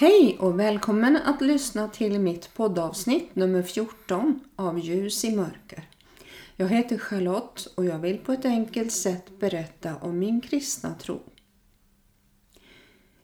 Hej 0.00 0.36
och 0.40 0.60
välkommen 0.60 1.16
att 1.16 1.40
lyssna 1.40 1.88
till 1.88 2.20
mitt 2.20 2.54
poddavsnitt 2.54 3.36
nummer 3.36 3.62
14 3.62 4.40
av 4.56 4.78
Ljus 4.78 5.24
i 5.24 5.36
mörker. 5.36 5.88
Jag 6.56 6.68
heter 6.68 6.98
Charlotte 6.98 7.68
och 7.74 7.84
jag 7.84 7.98
vill 7.98 8.18
på 8.18 8.32
ett 8.32 8.44
enkelt 8.44 8.92
sätt 8.92 9.38
berätta 9.38 9.96
om 9.96 10.18
min 10.18 10.40
kristna 10.40 10.94
tro. 10.94 11.20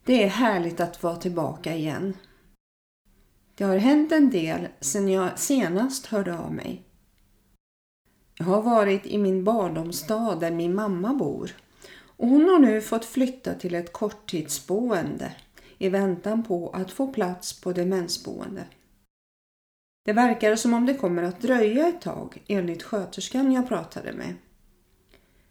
Det 0.05 0.23
är 0.23 0.29
härligt 0.29 0.81
att 0.81 1.03
vara 1.03 1.17
tillbaka 1.17 1.75
igen. 1.75 2.17
Det 3.55 3.65
har 3.65 3.77
hänt 3.77 4.13
en 4.13 4.31
del 4.31 4.69
sedan 4.81 5.09
jag 5.09 5.39
senast 5.39 6.07
hörde 6.07 6.39
av 6.39 6.53
mig. 6.53 6.83
Jag 8.35 8.47
har 8.47 8.63
varit 8.63 9.07
i 9.07 9.19
min 9.19 9.45
barndomsstad 9.45 10.35
där 10.35 10.51
min 10.51 10.75
mamma 10.75 11.15
bor 11.15 11.51
och 12.17 12.29
hon 12.29 12.49
har 12.49 12.59
nu 12.59 12.81
fått 12.81 13.05
flytta 13.05 13.55
till 13.55 13.75
ett 13.75 13.93
korttidsboende 13.93 15.33
i 15.79 15.89
väntan 15.89 16.43
på 16.43 16.71
att 16.71 16.91
få 16.91 17.13
plats 17.13 17.61
på 17.61 17.73
demensboende. 17.73 18.67
Det 20.05 20.13
verkar 20.13 20.57
som 20.57 20.75
om 20.75 20.87
det 20.87 20.95
kommer 20.95 21.23
att 21.23 21.41
dröja 21.41 21.89
ett 21.89 22.01
tag 22.01 22.43
enligt 22.49 22.83
sköterskan 22.83 23.53
jag 23.53 23.69
pratade 23.69 24.13
med. 24.13 24.35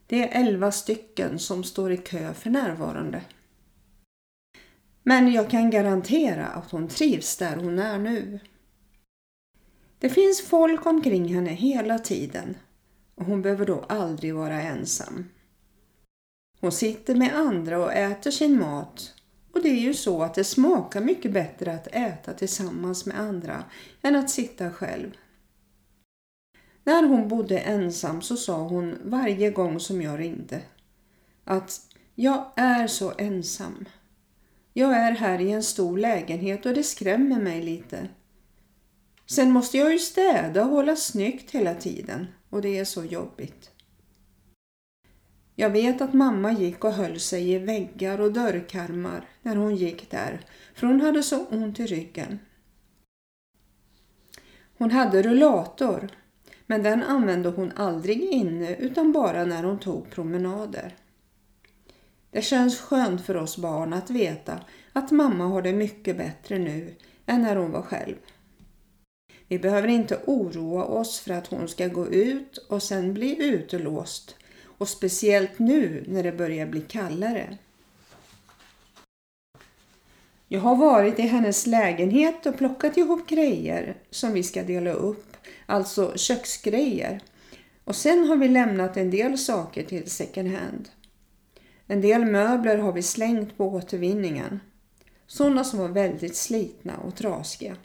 Det 0.07 0.29
är 0.29 0.41
elva 0.41 0.71
stycken 0.71 1.39
som 1.39 1.63
står 1.63 1.91
i 1.91 1.97
kö 1.97 2.33
för 2.33 2.49
närvarande. 2.49 3.21
Men 5.03 5.31
jag 5.31 5.49
kan 5.49 5.69
garantera 5.69 6.47
att 6.47 6.71
hon 6.71 6.87
trivs 6.87 7.37
där 7.37 7.55
hon 7.55 7.79
är 7.79 7.99
nu. 7.99 8.39
Det 9.99 10.09
finns 10.09 10.41
folk 10.41 10.85
omkring 10.85 11.33
henne 11.33 11.49
hela 11.49 11.99
tiden 11.99 12.57
och 13.15 13.25
hon 13.25 13.41
behöver 13.41 13.65
då 13.65 13.85
aldrig 13.89 14.35
vara 14.35 14.61
ensam. 14.61 15.29
Hon 16.59 16.71
sitter 16.71 17.15
med 17.15 17.35
andra 17.35 17.79
och 17.83 17.93
äter 17.93 18.31
sin 18.31 18.59
mat 18.59 19.13
och 19.53 19.61
det 19.61 19.69
är 19.69 19.79
ju 19.79 19.93
så 19.93 20.23
att 20.23 20.33
det 20.33 20.43
smakar 20.43 21.01
mycket 21.01 21.31
bättre 21.31 21.73
att 21.73 21.87
äta 21.87 22.33
tillsammans 22.33 23.05
med 23.05 23.19
andra 23.19 23.63
än 24.01 24.15
att 24.15 24.29
sitta 24.29 24.71
själv. 24.71 25.11
När 26.83 27.03
hon 27.03 27.27
bodde 27.27 27.59
ensam 27.59 28.21
så 28.21 28.37
sa 28.37 28.57
hon 28.57 28.97
varje 29.03 29.51
gång 29.51 29.79
som 29.79 30.01
jag 30.01 30.19
ringde 30.19 30.61
att 31.43 31.81
jag 32.15 32.51
är 32.55 32.87
så 32.87 33.13
ensam. 33.17 33.85
Jag 34.73 34.93
är 34.93 35.11
här 35.11 35.41
i 35.41 35.51
en 35.51 35.63
stor 35.63 35.97
lägenhet 35.97 36.65
och 36.65 36.73
det 36.73 36.83
skrämmer 36.83 37.39
mig 37.39 37.61
lite. 37.61 38.09
Sen 39.25 39.51
måste 39.51 39.77
jag 39.77 39.91
ju 39.91 39.99
städa 39.99 40.63
och 40.65 40.69
hålla 40.69 40.95
snyggt 40.95 41.51
hela 41.51 41.75
tiden 41.75 42.27
och 42.49 42.61
det 42.61 42.79
är 42.79 42.85
så 42.85 43.03
jobbigt. 43.03 43.72
Jag 45.55 45.69
vet 45.69 46.01
att 46.01 46.13
mamma 46.13 46.51
gick 46.51 46.83
och 46.83 46.93
höll 46.93 47.19
sig 47.19 47.51
i 47.51 47.57
väggar 47.57 48.21
och 48.21 48.33
dörrkarmar 48.33 49.27
när 49.41 49.55
hon 49.55 49.75
gick 49.75 50.11
där, 50.11 50.45
för 50.75 50.87
hon 50.87 51.01
hade 51.01 51.23
så 51.23 51.45
ont 51.45 51.79
i 51.79 51.85
ryggen. 51.85 52.39
Hon 54.77 54.91
hade 54.91 55.21
rullator, 55.21 56.09
men 56.67 56.83
den 56.83 57.03
använde 57.03 57.49
hon 57.49 57.71
aldrig 57.71 58.21
inne 58.21 58.75
utan 58.75 59.11
bara 59.11 59.45
när 59.45 59.63
hon 59.63 59.79
tog 59.79 60.09
promenader. 60.09 60.95
Det 62.31 62.41
känns 62.41 62.79
skönt 62.79 63.25
för 63.25 63.37
oss 63.37 63.57
barn 63.57 63.93
att 63.93 64.09
veta 64.09 64.59
att 64.93 65.11
mamma 65.11 65.43
har 65.43 65.61
det 65.61 65.73
mycket 65.73 66.17
bättre 66.17 66.59
nu 66.59 66.95
än 67.25 67.41
när 67.41 67.55
hon 67.55 67.71
var 67.71 67.81
själv. 67.81 68.15
Vi 69.47 69.59
behöver 69.59 69.87
inte 69.87 70.19
oroa 70.25 70.83
oss 70.83 71.19
för 71.19 71.33
att 71.33 71.47
hon 71.47 71.67
ska 71.67 71.87
gå 71.87 72.07
ut 72.07 72.57
och 72.57 72.83
sen 72.83 73.13
bli 73.13 73.43
utelåst 73.43 74.35
och 74.83 74.89
speciellt 74.89 75.59
nu 75.59 76.03
när 76.07 76.23
det 76.23 76.31
börjar 76.31 76.65
bli 76.65 76.81
kallare. 76.81 77.57
Jag 80.47 80.59
har 80.59 80.75
varit 80.75 81.19
i 81.19 81.21
hennes 81.21 81.67
lägenhet 81.67 82.45
och 82.45 82.57
plockat 82.57 82.97
ihop 82.97 83.27
grejer 83.27 83.95
som 84.09 84.33
vi 84.33 84.43
ska 84.43 84.63
dela 84.63 84.91
upp, 84.91 85.37
alltså 85.65 86.17
köksgrejer. 86.17 87.21
Och 87.83 87.95
sen 87.95 88.27
har 88.27 88.35
vi 88.35 88.47
lämnat 88.47 88.97
en 88.97 89.11
del 89.11 89.37
saker 89.37 89.83
till 89.83 90.09
second 90.09 90.51
hand. 90.51 90.89
En 91.87 92.01
del 92.01 92.25
möbler 92.25 92.77
har 92.77 92.93
vi 92.93 93.01
slängt 93.01 93.57
på 93.57 93.67
återvinningen. 93.67 94.59
Sådana 95.27 95.63
som 95.63 95.79
var 95.79 95.89
väldigt 95.89 96.35
slitna 96.35 96.97
och 96.97 97.15
trasiga. 97.15 97.75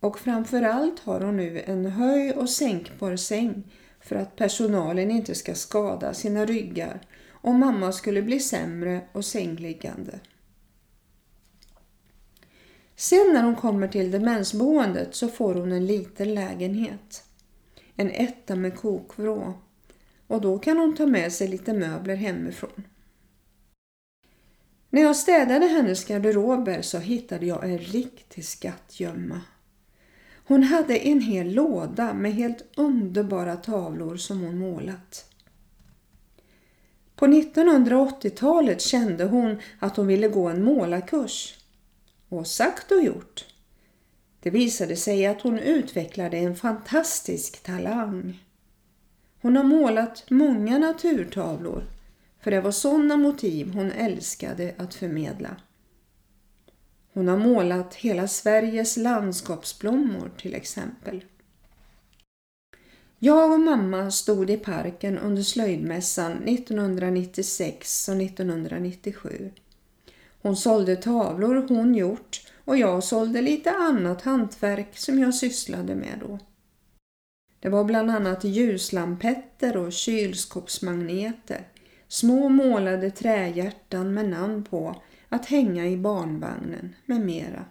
Och 0.00 0.18
framförallt 0.18 1.00
har 1.00 1.20
hon 1.20 1.36
nu 1.36 1.62
en 1.66 1.86
höj 1.86 2.32
och 2.32 2.50
sänkbar 2.50 3.16
säng 3.16 3.64
för 4.02 4.16
att 4.16 4.36
personalen 4.36 5.10
inte 5.10 5.34
ska 5.34 5.54
skada 5.54 6.14
sina 6.14 6.46
ryggar 6.46 7.00
om 7.30 7.58
mamma 7.58 7.92
skulle 7.92 8.22
bli 8.22 8.40
sämre 8.40 9.00
och 9.12 9.24
sängliggande. 9.24 10.20
Sen 12.96 13.32
när 13.32 13.42
hon 13.42 13.56
kommer 13.56 13.88
till 13.88 14.10
demensboendet 14.10 15.14
så 15.14 15.28
får 15.28 15.54
hon 15.54 15.72
en 15.72 15.86
liten 15.86 16.34
lägenhet. 16.34 17.24
En 17.96 18.10
etta 18.10 18.56
med 18.56 18.76
kokvrå. 18.76 19.54
Och 20.26 20.40
då 20.40 20.58
kan 20.58 20.76
hon 20.76 20.96
ta 20.96 21.06
med 21.06 21.32
sig 21.32 21.48
lite 21.48 21.72
möbler 21.72 22.14
hemifrån. 22.14 22.86
När 24.90 25.02
jag 25.02 25.16
städade 25.16 25.66
hennes 25.66 26.04
garderober 26.04 26.82
så 26.82 26.98
hittade 26.98 27.46
jag 27.46 27.64
en 27.64 27.78
riktig 27.78 28.44
skattgömma. 28.44 29.40
Hon 30.52 30.62
hade 30.62 30.98
en 30.98 31.20
hel 31.20 31.54
låda 31.54 32.14
med 32.14 32.34
helt 32.34 32.64
underbara 32.76 33.56
tavlor 33.56 34.16
som 34.16 34.40
hon 34.40 34.58
målat. 34.58 35.30
På 37.16 37.26
1980-talet 37.26 38.80
kände 38.80 39.24
hon 39.24 39.56
att 39.78 39.96
hon 39.96 40.06
ville 40.06 40.28
gå 40.28 40.48
en 40.48 40.64
målarkurs. 40.64 41.54
Och 42.28 42.46
sagt 42.46 42.92
och 42.92 43.02
gjort. 43.02 43.44
Det 44.40 44.50
visade 44.50 44.96
sig 44.96 45.26
att 45.26 45.40
hon 45.40 45.58
utvecklade 45.58 46.36
en 46.36 46.56
fantastisk 46.56 47.62
talang. 47.62 48.44
Hon 49.40 49.56
har 49.56 49.64
målat 49.64 50.30
många 50.30 50.78
naturtavlor 50.78 51.84
för 52.40 52.50
det 52.50 52.60
var 52.60 52.72
sådana 52.72 53.16
motiv 53.16 53.72
hon 53.74 53.92
älskade 53.92 54.74
att 54.78 54.94
förmedla. 54.94 55.56
Hon 57.12 57.28
har 57.28 57.36
målat 57.36 57.94
hela 57.94 58.28
Sveriges 58.28 58.96
landskapsblommor 58.96 60.30
till 60.38 60.54
exempel. 60.54 61.24
Jag 63.18 63.52
och 63.52 63.60
mamma 63.60 64.10
stod 64.10 64.50
i 64.50 64.56
parken 64.56 65.18
under 65.18 65.42
slöjdmässan 65.42 66.32
1996 66.32 68.08
och 68.08 68.16
1997. 68.16 69.50
Hon 70.42 70.56
sålde 70.56 70.96
tavlor 70.96 71.66
hon 71.68 71.94
gjort 71.94 72.46
och 72.64 72.76
jag 72.76 73.04
sålde 73.04 73.42
lite 73.42 73.70
annat 73.70 74.22
hantverk 74.22 74.98
som 74.98 75.18
jag 75.18 75.34
sysslade 75.34 75.94
med 75.94 76.18
då. 76.20 76.38
Det 77.60 77.68
var 77.68 77.84
bland 77.84 78.10
annat 78.10 78.44
ljuslampetter 78.44 79.76
och 79.76 79.92
kylskåpsmagneter, 79.92 81.68
små 82.08 82.48
målade 82.48 83.10
trähjärtan 83.10 84.14
med 84.14 84.28
namn 84.28 84.64
på 84.64 85.02
att 85.32 85.46
hänga 85.46 85.86
i 85.86 85.96
barnvagnen 85.96 86.94
med 87.06 87.20
mera. 87.20 87.64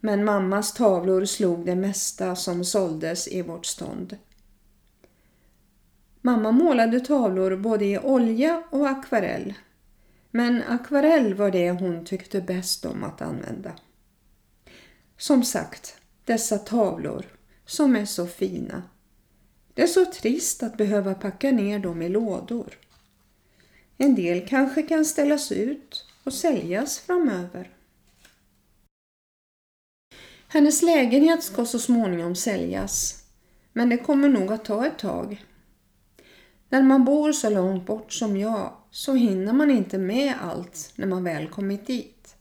Men 0.00 0.24
mammas 0.24 0.74
tavlor 0.74 1.24
slog 1.24 1.66
det 1.66 1.76
mesta 1.76 2.36
som 2.36 2.64
såldes 2.64 3.28
i 3.28 3.42
vårt 3.42 3.66
stånd. 3.66 4.16
Mamma 6.20 6.50
målade 6.50 7.00
tavlor 7.00 7.56
både 7.56 7.84
i 7.84 7.98
olja 7.98 8.62
och 8.70 8.88
akvarell. 8.88 9.54
Men 10.30 10.62
akvarell 10.62 11.34
var 11.34 11.50
det 11.50 11.70
hon 11.70 12.04
tyckte 12.04 12.40
bäst 12.40 12.84
om 12.84 13.04
att 13.04 13.22
använda. 13.22 13.72
Som 15.16 15.42
sagt, 15.42 15.96
dessa 16.24 16.58
tavlor 16.58 17.26
som 17.66 17.96
är 17.96 18.04
så 18.04 18.26
fina. 18.26 18.82
Det 19.74 19.82
är 19.82 19.86
så 19.86 20.04
trist 20.04 20.62
att 20.62 20.76
behöva 20.76 21.14
packa 21.14 21.50
ner 21.50 21.78
dem 21.78 22.02
i 22.02 22.08
lådor. 22.08 22.78
En 23.98 24.14
del 24.14 24.48
kanske 24.48 24.82
kan 24.82 25.04
ställas 25.04 25.52
ut 25.52 26.06
och 26.24 26.32
säljas 26.32 26.98
framöver. 26.98 27.70
Hennes 30.48 30.82
lägenhet 30.82 31.42
ska 31.42 31.64
så 31.64 31.78
småningom 31.78 32.34
säljas, 32.34 33.24
men 33.72 33.88
det 33.88 33.98
kommer 33.98 34.28
nog 34.28 34.52
att 34.52 34.64
ta 34.64 34.86
ett 34.86 34.98
tag. 34.98 35.44
När 36.68 36.82
man 36.82 37.04
bor 37.04 37.32
så 37.32 37.50
långt 37.50 37.86
bort 37.86 38.12
som 38.12 38.36
jag 38.36 38.72
så 38.90 39.14
hinner 39.14 39.52
man 39.52 39.70
inte 39.70 39.98
med 39.98 40.34
allt 40.40 40.92
när 40.96 41.06
man 41.06 41.24
väl 41.24 41.48
kommit 41.48 41.86
dit. 41.86 42.36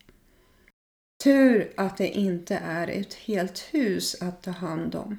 Tur 1.24 1.74
att 1.78 1.98
det 1.98 2.08
inte 2.08 2.56
är 2.56 2.88
ett 2.88 3.14
helt 3.14 3.60
hus 3.60 4.22
att 4.22 4.44
ta 4.44 4.52
hand 4.52 4.96
om. 4.96 5.18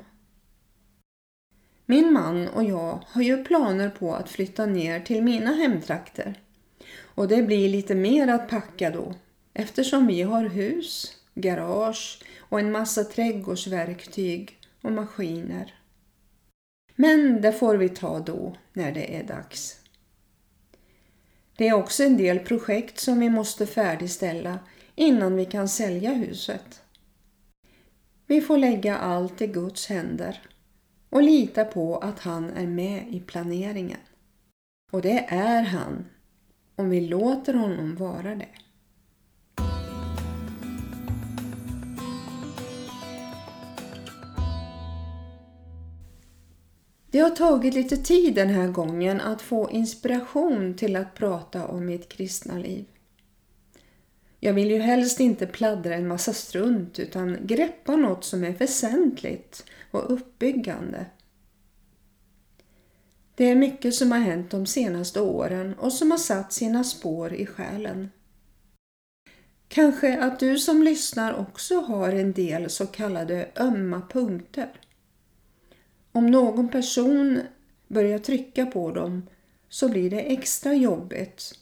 Min 1.86 2.12
man 2.12 2.48
och 2.48 2.64
jag 2.64 3.04
har 3.08 3.22
ju 3.22 3.44
planer 3.44 3.90
på 3.90 4.14
att 4.14 4.28
flytta 4.28 4.66
ner 4.66 5.00
till 5.00 5.22
mina 5.22 5.52
hemtrakter. 5.52 6.40
Och 7.20 7.28
det 7.28 7.42
blir 7.42 7.68
lite 7.68 7.94
mer 7.94 8.28
att 8.28 8.48
packa 8.48 8.90
då 8.90 9.14
eftersom 9.54 10.06
vi 10.06 10.22
har 10.22 10.44
hus, 10.44 11.16
garage 11.34 12.22
och 12.38 12.60
en 12.60 12.72
massa 12.72 13.04
trädgårdsverktyg 13.04 14.58
och 14.82 14.92
maskiner. 14.92 15.74
Men 16.96 17.40
det 17.40 17.52
får 17.52 17.76
vi 17.76 17.88
ta 17.88 18.18
då 18.18 18.56
när 18.72 18.92
det 18.92 19.16
är 19.16 19.24
dags. 19.24 19.80
Det 21.56 21.68
är 21.68 21.74
också 21.74 22.04
en 22.04 22.16
del 22.16 22.38
projekt 22.38 23.00
som 23.00 23.20
vi 23.20 23.30
måste 23.30 23.66
färdigställa 23.66 24.58
innan 24.94 25.36
vi 25.36 25.44
kan 25.44 25.68
sälja 25.68 26.12
huset. 26.12 26.82
Vi 28.26 28.40
får 28.40 28.58
lägga 28.58 28.96
allt 28.96 29.42
i 29.42 29.46
Guds 29.46 29.86
händer 29.86 30.42
och 31.10 31.22
lita 31.22 31.64
på 31.64 31.98
att 31.98 32.20
han 32.20 32.50
är 32.50 32.66
med 32.66 33.08
i 33.10 33.20
planeringen. 33.20 34.00
Och 34.92 35.02
det 35.02 35.26
är 35.28 35.62
han, 35.62 36.04
om 36.80 36.90
vi 36.90 37.00
låter 37.00 37.54
honom 37.54 37.96
vara 37.96 38.34
det. 38.34 38.48
Det 47.10 47.18
har 47.18 47.30
tagit 47.30 47.74
lite 47.74 47.96
tid 47.96 48.34
den 48.34 48.48
här 48.48 48.68
gången 48.68 49.20
att 49.20 49.42
få 49.42 49.70
inspiration 49.70 50.74
till 50.74 50.96
att 50.96 51.14
prata 51.14 51.66
om 51.66 51.86
mitt 51.86 52.08
kristna 52.08 52.58
liv. 52.58 52.84
Jag 54.40 54.52
vill 54.52 54.70
ju 54.70 54.78
helst 54.78 55.20
inte 55.20 55.46
pladdra 55.46 55.94
en 55.94 56.08
massa 56.08 56.32
strunt 56.32 56.98
utan 56.98 57.38
greppa 57.40 57.96
något 57.96 58.24
som 58.24 58.44
är 58.44 58.52
väsentligt 58.52 59.64
och 59.90 60.12
uppbyggande. 60.12 61.06
Det 63.40 63.50
är 63.50 63.56
mycket 63.56 63.94
som 63.94 64.12
har 64.12 64.18
hänt 64.18 64.50
de 64.50 64.66
senaste 64.66 65.20
åren 65.20 65.74
och 65.74 65.92
som 65.92 66.10
har 66.10 66.18
satt 66.18 66.52
sina 66.52 66.84
spår 66.84 67.32
i 67.34 67.46
själen. 67.46 68.10
Kanske 69.68 70.20
att 70.20 70.40
du 70.40 70.58
som 70.58 70.82
lyssnar 70.82 71.34
också 71.34 71.80
har 71.80 72.12
en 72.12 72.32
del 72.32 72.70
så 72.70 72.86
kallade 72.86 73.50
ömma 73.56 74.02
punkter. 74.10 74.80
Om 76.12 76.26
någon 76.26 76.68
person 76.68 77.40
börjar 77.88 78.18
trycka 78.18 78.66
på 78.66 78.90
dem 78.90 79.28
så 79.68 79.88
blir 79.88 80.10
det 80.10 80.20
extra 80.20 80.74
jobbigt 80.74 81.58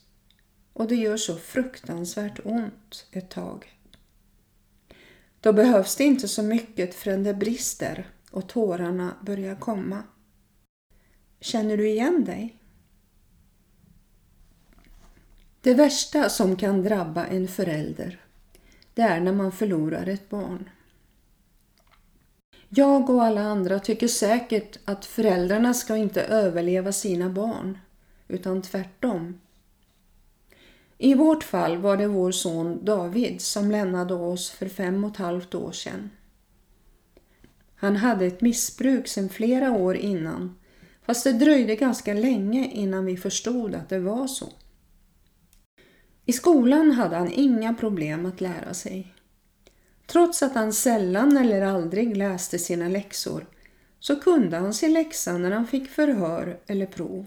och 0.73 0.87
det 0.87 0.95
gör 0.95 1.17
så 1.17 1.35
fruktansvärt 1.35 2.39
ont 2.43 3.07
ett 3.11 3.29
tag. 3.29 3.79
Då 5.39 5.53
behövs 5.53 5.95
det 5.95 6.03
inte 6.03 6.27
så 6.27 6.43
mycket 6.43 6.95
förrän 6.95 7.23
det 7.23 7.33
brister 7.33 8.07
och 8.31 8.49
tårarna 8.49 9.13
börjar 9.21 9.55
komma. 9.55 10.03
Känner 11.39 11.77
du 11.77 11.89
igen 11.89 12.25
dig? 12.25 12.55
Det 15.61 15.73
värsta 15.73 16.29
som 16.29 16.55
kan 16.55 16.81
drabba 16.81 17.25
en 17.25 17.47
förälder, 17.47 18.19
det 18.93 19.01
är 19.01 19.19
när 19.19 19.33
man 19.33 19.51
förlorar 19.51 20.07
ett 20.07 20.29
barn. 20.29 20.69
Jag 22.69 23.09
och 23.09 23.23
alla 23.23 23.41
andra 23.41 23.79
tycker 23.79 24.07
säkert 24.07 24.79
att 24.85 25.05
föräldrarna 25.05 25.73
ska 25.73 25.97
inte 25.97 26.21
överleva 26.23 26.91
sina 26.91 27.29
barn, 27.29 27.77
utan 28.27 28.61
tvärtom. 28.61 29.41
I 30.97 31.13
vårt 31.13 31.43
fall 31.43 31.77
var 31.77 31.97
det 31.97 32.07
vår 32.07 32.31
son 32.31 32.85
David 32.85 33.41
som 33.41 33.71
lämnade 33.71 34.13
oss 34.13 34.51
för 34.51 34.69
fem 34.69 35.03
och 35.03 35.11
ett 35.11 35.17
halvt 35.17 35.55
år 35.55 35.71
sedan. 35.71 36.09
Han 37.75 37.95
hade 37.95 38.25
ett 38.25 38.41
missbruk 38.41 39.07
sedan 39.07 39.29
flera 39.29 39.71
år 39.71 39.95
innan, 39.95 40.55
fast 41.05 41.23
det 41.23 41.33
dröjde 41.33 41.75
ganska 41.75 42.13
länge 42.13 42.71
innan 42.71 43.05
vi 43.05 43.17
förstod 43.17 43.75
att 43.75 43.89
det 43.89 43.99
var 43.99 44.27
så. 44.27 44.53
I 46.25 46.33
skolan 46.33 46.91
hade 46.91 47.15
han 47.15 47.31
inga 47.31 47.73
problem 47.73 48.25
att 48.25 48.41
lära 48.41 48.73
sig. 48.73 49.13
Trots 50.05 50.43
att 50.43 50.55
han 50.55 50.73
sällan 50.73 51.37
eller 51.37 51.61
aldrig 51.61 52.17
läste 52.17 52.59
sina 52.59 52.87
läxor 52.87 53.45
så 53.99 54.15
kunde 54.15 54.57
han 54.57 54.73
sin 54.73 54.93
läxa 54.93 55.37
när 55.37 55.51
han 55.51 55.67
fick 55.67 55.89
förhör 55.89 56.59
eller 56.67 56.85
prov. 56.85 57.25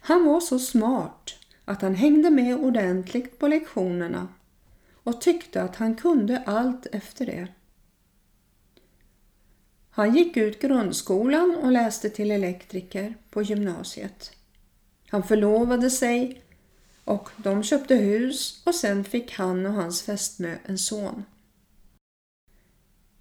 Han 0.00 0.24
var 0.24 0.40
så 0.40 0.58
smart 0.58 1.34
att 1.64 1.82
han 1.82 1.94
hängde 1.94 2.30
med 2.30 2.56
ordentligt 2.56 3.38
på 3.38 3.48
lektionerna 3.48 4.28
och 4.94 5.20
tyckte 5.20 5.62
att 5.62 5.76
han 5.76 5.94
kunde 5.94 6.42
allt 6.46 6.86
efter 6.92 7.26
det. 7.26 7.48
Han 9.96 10.14
gick 10.14 10.36
ut 10.36 10.62
grundskolan 10.62 11.56
och 11.62 11.72
läste 11.72 12.10
till 12.10 12.30
elektriker 12.30 13.14
på 13.30 13.42
gymnasiet. 13.42 14.32
Han 15.08 15.22
förlovade 15.22 15.90
sig 15.90 16.42
och 17.04 17.28
de 17.36 17.62
köpte 17.62 17.94
hus 17.94 18.62
och 18.66 18.74
sen 18.74 19.04
fick 19.04 19.32
han 19.32 19.66
och 19.66 19.72
hans 19.72 20.02
fästmö 20.02 20.56
en 20.64 20.78
son. 20.78 21.24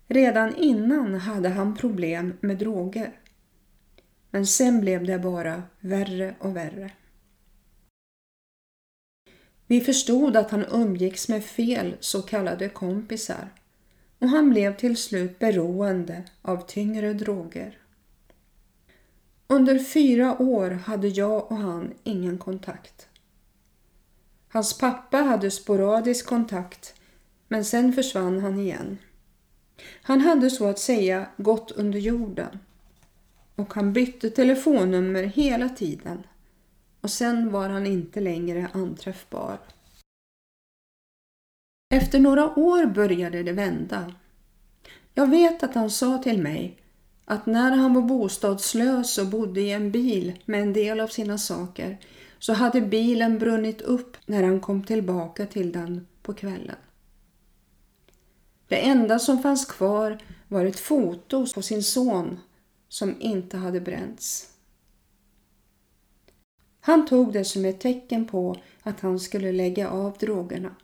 Redan 0.07 0.56
innan 0.56 1.16
hade 1.16 1.50
han 1.50 1.75
problem 1.75 2.33
med 2.39 2.57
droger. 2.57 3.19
Men 4.30 4.48
sen 4.48 4.81
blev 4.81 5.06
det 5.06 5.19
bara 5.19 5.63
värre 5.80 6.36
och 6.39 6.56
värre. 6.56 6.92
Vi 9.68 9.81
förstod 9.81 10.36
att 10.36 10.51
han 10.51 10.66
umgicks 10.72 11.27
med 11.27 11.45
fel 11.45 11.95
så 12.00 12.22
kallade 12.22 12.69
kompisar 12.69 13.50
och 14.25 14.31
han 14.31 14.50
blev 14.50 14.77
till 14.77 14.98
slut 14.98 15.39
beroende 15.39 16.24
av 16.42 16.68
tyngre 16.68 17.13
droger. 17.13 17.77
Under 19.48 19.80
fyra 19.80 20.42
år 20.42 20.72
hade 20.72 21.07
jag 21.07 21.51
och 21.51 21.57
han 21.57 21.94
ingen 22.04 22.38
kontakt. 22.38 23.07
Hans 24.48 24.77
pappa 24.77 25.18
hade 25.18 25.51
sporadisk 25.51 26.25
kontakt 26.25 26.95
men 27.48 27.66
sen 27.66 27.94
försvann 27.94 28.39
han 28.39 28.60
igen. 28.60 28.98
Han 30.01 30.22
hade 30.22 30.50
så 30.50 30.68
att 30.68 30.80
säga 30.80 31.27
gått 31.38 31.72
under 31.72 32.00
jorden 32.00 32.60
och 33.56 33.74
han 33.74 33.94
bytte 33.94 34.30
telefonnummer 34.30 35.24
hela 35.24 35.69
tiden 35.69 36.24
och 37.01 37.12
sen 37.12 37.51
var 37.51 37.69
han 37.69 37.86
inte 37.86 38.19
längre 38.19 38.69
anträffbar. 38.74 39.60
Efter 41.90 42.20
några 42.20 42.60
år 42.60 42.86
började 42.86 43.44
det 43.44 43.52
vända. 43.52 44.14
Jag 45.14 45.30
vet 45.30 45.64
att 45.64 45.76
han 45.76 45.90
sa 45.90 46.18
till 46.18 46.42
mig 46.42 46.78
att 47.26 47.46
när 47.46 47.72
han 47.72 47.94
var 47.94 48.02
bostadslös 48.02 49.18
och 49.18 49.28
bodde 49.28 49.62
i 49.62 49.72
en 49.72 49.92
bil 49.92 50.40
med 50.46 50.62
en 50.62 50.74
del 50.74 51.00
av 51.00 51.08
sina 51.08 51.38
saker 51.38 51.98
så 52.40 52.54
hade 52.54 52.82
bilen 52.82 53.40
brunnit 53.40 53.82
upp 53.82 54.18
när 54.26 54.44
han 54.44 54.60
kom 54.60 54.84
tillbaka 54.84 55.46
till 55.46 55.72
den 55.72 56.08
på 56.22 56.34
kvällen. 56.34 56.76
Det 58.68 58.86
enda 58.86 59.20
som 59.20 59.44
fanns 59.44 59.66
kvar 59.66 60.18
var 60.48 60.66
ett 60.66 60.80
foto 60.80 61.48
på 61.54 61.62
sin 61.62 61.84
son 61.84 62.40
som 62.90 63.22
inte 63.22 63.58
hade 63.58 63.82
bränts. 63.82 64.50
Han 66.80 67.08
tog 67.08 67.34
det 67.34 67.46
som 67.46 67.65
ett 67.65 67.80
tecken 67.80 68.27
på 68.27 68.58
att 68.84 69.00
han 69.00 69.20
skulle 69.20 69.51
lägga 69.51 69.89
av 69.89 70.18
drogerna. 70.20 70.75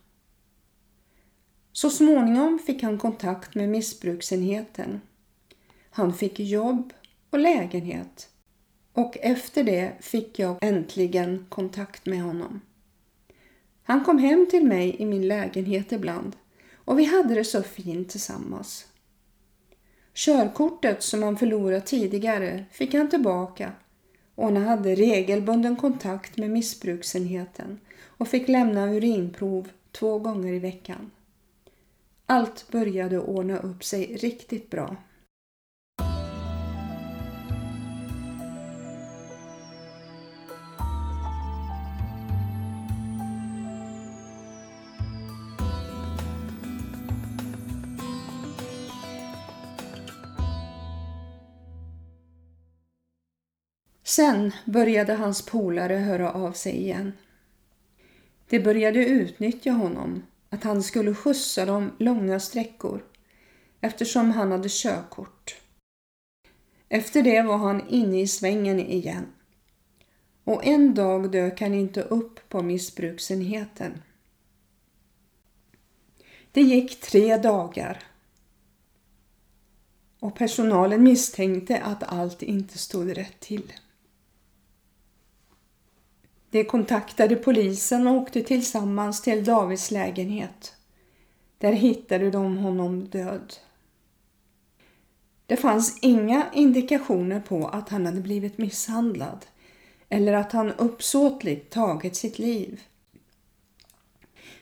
Så 1.73 1.89
småningom 1.89 2.59
fick 2.59 2.83
han 2.83 2.97
kontakt 2.97 3.55
med 3.55 3.69
missbruksenheten. 3.69 5.01
Han 5.89 6.13
fick 6.13 6.39
jobb 6.39 6.93
och 7.29 7.39
lägenhet 7.39 8.29
och 8.93 9.17
efter 9.21 9.63
det 9.63 9.91
fick 9.99 10.39
jag 10.39 10.57
äntligen 10.61 11.45
kontakt 11.49 12.05
med 12.05 12.21
honom. 12.21 12.61
Han 13.83 14.03
kom 14.03 14.17
hem 14.17 14.47
till 14.49 14.65
mig 14.65 14.95
i 14.99 15.05
min 15.05 15.27
lägenhet 15.27 15.91
ibland 15.91 16.35
och 16.75 16.99
vi 16.99 17.03
hade 17.03 17.35
det 17.35 17.43
så 17.43 17.63
fint 17.63 18.09
tillsammans. 18.09 18.87
Körkortet 20.13 21.03
som 21.03 21.23
han 21.23 21.37
förlorat 21.37 21.85
tidigare 21.85 22.65
fick 22.71 22.93
han 22.93 23.09
tillbaka 23.09 23.71
och 24.35 24.45
han 24.45 24.57
hade 24.57 24.95
regelbunden 24.95 25.75
kontakt 25.75 26.37
med 26.37 26.49
missbruksenheten 26.49 27.79
och 28.05 28.27
fick 28.27 28.47
lämna 28.47 28.93
urinprov 28.93 29.69
två 29.91 30.19
gånger 30.19 30.53
i 30.53 30.59
veckan. 30.59 31.11
Allt 32.31 32.67
började 32.71 33.19
ordna 33.19 33.57
upp 33.57 33.83
sig 33.83 34.15
riktigt 34.15 34.69
bra. 34.69 34.95
Sen 54.03 54.51
började 54.65 55.13
hans 55.13 55.45
polare 55.45 55.93
höra 55.95 56.31
av 56.31 56.51
sig 56.51 56.77
igen. 56.77 57.13
De 58.49 58.59
började 58.59 59.05
utnyttja 59.05 59.71
honom, 59.71 60.23
att 60.51 60.63
han 60.63 60.83
skulle 60.83 61.13
skjutsa 61.13 61.65
dem 61.65 61.91
långa 61.99 62.39
sträckor 62.39 63.05
eftersom 63.81 64.31
han 64.31 64.51
hade 64.51 64.69
körkort. 64.69 65.55
Efter 66.89 67.23
det 67.23 67.41
var 67.41 67.57
han 67.57 67.89
inne 67.89 68.21
i 68.21 68.27
svängen 68.27 68.79
igen. 68.79 69.25
Och 70.43 70.65
en 70.65 70.93
dag 70.93 71.31
dök 71.31 71.61
han 71.61 71.73
inte 71.73 72.01
upp 72.01 72.49
på 72.49 72.61
missbruksenheten. 72.61 74.01
Det 76.51 76.61
gick 76.61 77.01
tre 77.01 77.37
dagar 77.37 78.03
och 80.19 80.35
personalen 80.35 81.03
misstänkte 81.03 81.81
att 81.81 82.03
allt 82.03 82.41
inte 82.41 82.77
stod 82.77 83.17
rätt 83.17 83.39
till. 83.39 83.73
De 86.51 86.63
kontaktade 86.63 87.35
polisen 87.35 88.07
och 88.07 88.15
åkte 88.15 88.41
tillsammans 88.41 89.21
till 89.21 89.43
Davids 89.43 89.91
lägenhet 89.91 90.75
Där 91.57 91.71
hittade 91.71 92.31
de 92.31 92.57
honom 92.57 93.07
död. 93.07 93.53
Det 95.45 95.57
fanns 95.57 95.99
inga 96.01 96.45
indikationer 96.53 97.39
på 97.39 97.67
att 97.67 97.89
han 97.89 98.05
hade 98.05 98.21
blivit 98.21 98.57
misshandlad 98.57 99.45
eller 100.09 100.33
att 100.33 100.51
han 100.51 100.71
uppsåtligt 100.71 101.73
tagit 101.73 102.15
sitt 102.15 102.39
liv. 102.39 102.81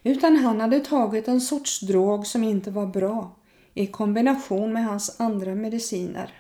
Utan 0.04 0.36
han 0.36 0.62
hade 0.62 0.80
tagit 0.80 1.28
en 1.28 1.42
sorts 1.42 1.80
drog 1.80 2.28
som 2.28 2.44
inte 2.44 2.72
var 2.72 2.88
bra 2.88 3.36
i 3.74 3.88
kombination 3.88 4.74
med 4.74 4.86
hans 4.86 5.20
andra 5.20 5.56
mediciner. 5.56 6.34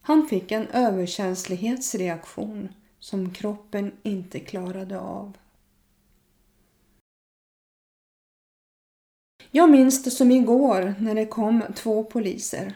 Han 0.00 0.28
fick 0.28 0.52
en 0.52 0.66
överkänslighetsreaktion 0.66 2.68
som 3.00 3.30
kroppen 3.30 3.92
inte 4.02 4.40
klarade 4.40 5.00
av. 5.00 5.36
Jag 9.50 9.70
minns 9.70 10.02
det 10.02 10.10
som 10.10 10.30
igår 10.30 10.94
när 10.98 11.14
det 11.14 11.26
kom 11.26 11.62
två 11.74 12.04
poliser. 12.04 12.74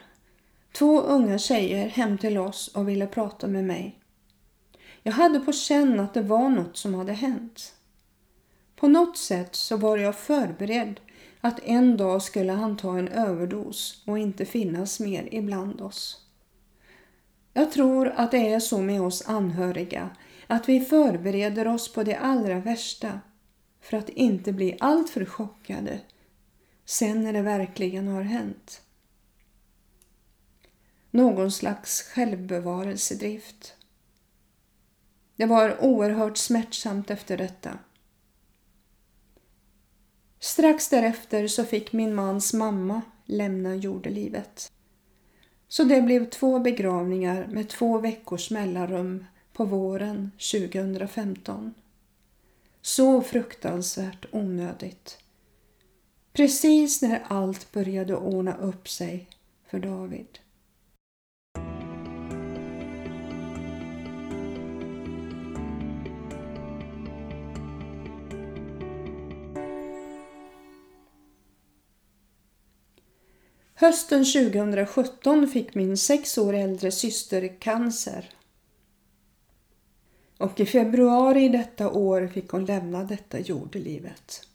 Två 0.72 1.00
unga 1.00 1.38
tjejer 1.38 1.88
hem 1.88 2.18
till 2.18 2.38
oss 2.38 2.68
och 2.68 2.88
ville 2.88 3.06
prata 3.06 3.46
med 3.46 3.64
mig. 3.64 3.98
Jag 5.02 5.12
hade 5.12 5.40
på 5.40 5.52
känn 5.52 6.00
att 6.00 6.14
det 6.14 6.22
var 6.22 6.48
något 6.48 6.76
som 6.76 6.94
hade 6.94 7.12
hänt. 7.12 7.74
På 8.76 8.88
något 8.88 9.16
sätt 9.18 9.54
så 9.54 9.76
var 9.76 9.98
jag 9.98 10.16
förberedd 10.16 11.00
att 11.40 11.60
en 11.64 11.96
dag 11.96 12.22
skulle 12.22 12.52
han 12.52 12.76
ta 12.76 12.98
en 12.98 13.08
överdos 13.08 14.02
och 14.06 14.18
inte 14.18 14.44
finnas 14.44 15.00
mer 15.00 15.28
ibland 15.32 15.80
oss. 15.80 16.23
Jag 17.56 17.72
tror 17.72 18.08
att 18.08 18.30
det 18.30 18.52
är 18.52 18.60
så 18.60 18.78
med 18.78 19.02
oss 19.02 19.28
anhöriga 19.28 20.10
att 20.46 20.68
vi 20.68 20.80
förbereder 20.80 21.68
oss 21.68 21.92
på 21.92 22.02
det 22.02 22.16
allra 22.16 22.60
värsta 22.60 23.20
för 23.80 23.96
att 23.96 24.08
inte 24.08 24.52
bli 24.52 24.76
alltför 24.80 25.24
chockade 25.24 26.00
sen 26.84 27.22
när 27.22 27.32
det 27.32 27.42
verkligen 27.42 28.08
har 28.08 28.22
hänt. 28.22 28.82
Någon 31.10 31.52
slags 31.52 32.02
självbevarelsedrift. 32.02 33.76
Det 35.36 35.46
var 35.46 35.84
oerhört 35.84 36.36
smärtsamt 36.36 37.10
efter 37.10 37.36
detta. 37.36 37.78
Strax 40.38 40.88
därefter 40.88 41.48
så 41.48 41.64
fick 41.64 41.92
min 41.92 42.14
mans 42.14 42.52
mamma 42.54 43.02
lämna 43.24 43.74
jordelivet. 43.74 44.72
Så 45.74 45.84
det 45.84 46.02
blev 46.02 46.30
två 46.30 46.58
begravningar 46.58 47.46
med 47.46 47.68
två 47.68 47.98
veckors 47.98 48.50
mellanrum 48.50 49.26
på 49.52 49.64
våren 49.64 50.30
2015. 50.52 51.74
Så 52.82 53.22
fruktansvärt 53.22 54.26
onödigt. 54.30 55.18
Precis 56.32 57.02
när 57.02 57.22
allt 57.28 57.72
började 57.72 58.16
ordna 58.16 58.56
upp 58.56 58.88
sig 58.88 59.28
för 59.66 59.78
David. 59.78 60.38
Hösten 73.84 74.24
2017 74.24 75.48
fick 75.48 75.74
min 75.74 75.96
sex 75.96 76.38
år 76.38 76.54
äldre 76.54 76.90
syster 76.90 77.60
cancer. 77.60 78.30
Och 80.38 80.60
i 80.60 80.66
februari 80.66 81.48
detta 81.48 81.90
år 81.90 82.26
fick 82.26 82.48
hon 82.50 82.64
lämna 82.64 83.04
detta 83.04 83.38
jordelivet. 83.38 84.48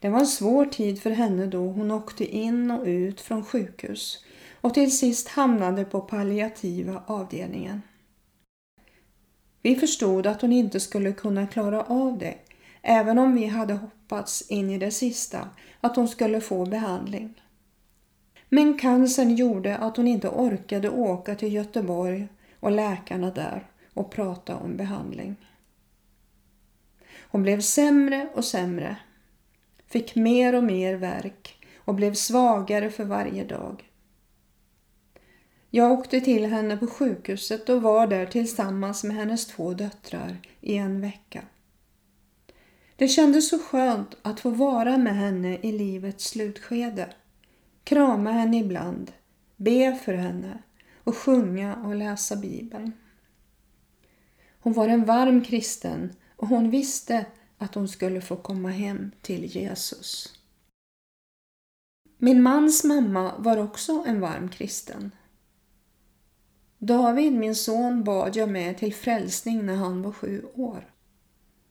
Det 0.00 0.08
var 0.08 0.18
en 0.18 0.26
svår 0.26 0.66
tid 0.66 1.02
för 1.02 1.10
henne 1.10 1.46
då 1.46 1.58
hon 1.58 1.90
åkte 1.90 2.24
in 2.36 2.70
och 2.70 2.84
ut 2.86 3.20
från 3.20 3.44
sjukhus 3.44 4.24
och 4.60 4.74
till 4.74 4.98
sist 4.98 5.28
hamnade 5.28 5.84
på 5.84 6.00
palliativa 6.00 7.02
avdelningen. 7.06 7.82
Vi 9.62 9.76
förstod 9.76 10.26
att 10.26 10.40
hon 10.40 10.52
inte 10.52 10.80
skulle 10.80 11.12
kunna 11.12 11.46
klara 11.46 11.82
av 11.82 12.18
det, 12.18 12.34
även 12.82 13.18
om 13.18 13.34
vi 13.34 13.46
hade 13.46 13.74
hoppats 13.74 14.50
in 14.50 14.70
i 14.70 14.78
det 14.78 14.90
sista 14.90 15.48
att 15.80 15.96
hon 15.96 16.08
skulle 16.08 16.40
få 16.40 16.66
behandling. 16.66 17.34
Men 18.48 18.78
cancern 18.78 19.36
gjorde 19.36 19.76
att 19.76 19.96
hon 19.96 20.08
inte 20.08 20.28
orkade 20.28 20.90
åka 20.90 21.34
till 21.34 21.52
Göteborg 21.52 22.28
och 22.60 22.70
läkarna 22.70 23.30
där 23.30 23.70
och 23.94 24.10
prata 24.10 24.56
om 24.56 24.76
behandling. 24.76 25.36
Hon 27.30 27.42
blev 27.42 27.60
sämre 27.60 28.28
och 28.34 28.44
sämre, 28.44 28.96
fick 29.86 30.14
mer 30.14 30.54
och 30.54 30.64
mer 30.64 30.94
värk 30.94 31.66
och 31.76 31.94
blev 31.94 32.14
svagare 32.14 32.90
för 32.90 33.04
varje 33.04 33.44
dag. 33.44 33.84
Jag 35.70 35.92
åkte 35.92 36.20
till 36.20 36.46
henne 36.46 36.76
på 36.76 36.86
sjukhuset 36.86 37.68
och 37.68 37.82
var 37.82 38.06
där 38.06 38.26
tillsammans 38.26 39.04
med 39.04 39.16
hennes 39.16 39.46
två 39.46 39.74
döttrar 39.74 40.36
i 40.60 40.76
en 40.76 41.00
vecka. 41.00 41.42
Det 42.96 43.08
kändes 43.08 43.48
så 43.48 43.58
skönt 43.58 44.16
att 44.22 44.40
få 44.40 44.50
vara 44.50 44.98
med 44.98 45.16
henne 45.16 45.58
i 45.62 45.72
livets 45.72 46.24
slutskede 46.24 47.08
krama 47.88 48.32
henne 48.32 48.58
ibland, 48.58 49.12
be 49.56 50.00
för 50.04 50.14
henne 50.14 50.62
och 51.04 51.16
sjunga 51.16 51.76
och 51.76 51.94
läsa 51.94 52.36
Bibeln. 52.36 52.92
Hon 54.60 54.72
var 54.72 54.88
en 54.88 55.04
varm 55.04 55.44
kristen 55.44 56.12
och 56.36 56.48
hon 56.48 56.70
visste 56.70 57.26
att 57.58 57.74
hon 57.74 57.88
skulle 57.88 58.20
få 58.20 58.36
komma 58.36 58.68
hem 58.70 59.10
till 59.20 59.44
Jesus. 59.44 60.34
Min 62.18 62.42
mans 62.42 62.84
mamma 62.84 63.38
var 63.38 63.56
också 63.56 64.04
en 64.06 64.20
varm 64.20 64.48
kristen. 64.48 65.10
David, 66.78 67.32
min 67.32 67.54
son, 67.54 68.04
bad 68.04 68.36
jag 68.36 68.48
med 68.48 68.78
till 68.78 68.94
frälsning 68.94 69.66
när 69.66 69.76
han 69.76 70.02
var 70.02 70.12
sju 70.12 70.46
år. 70.54 70.94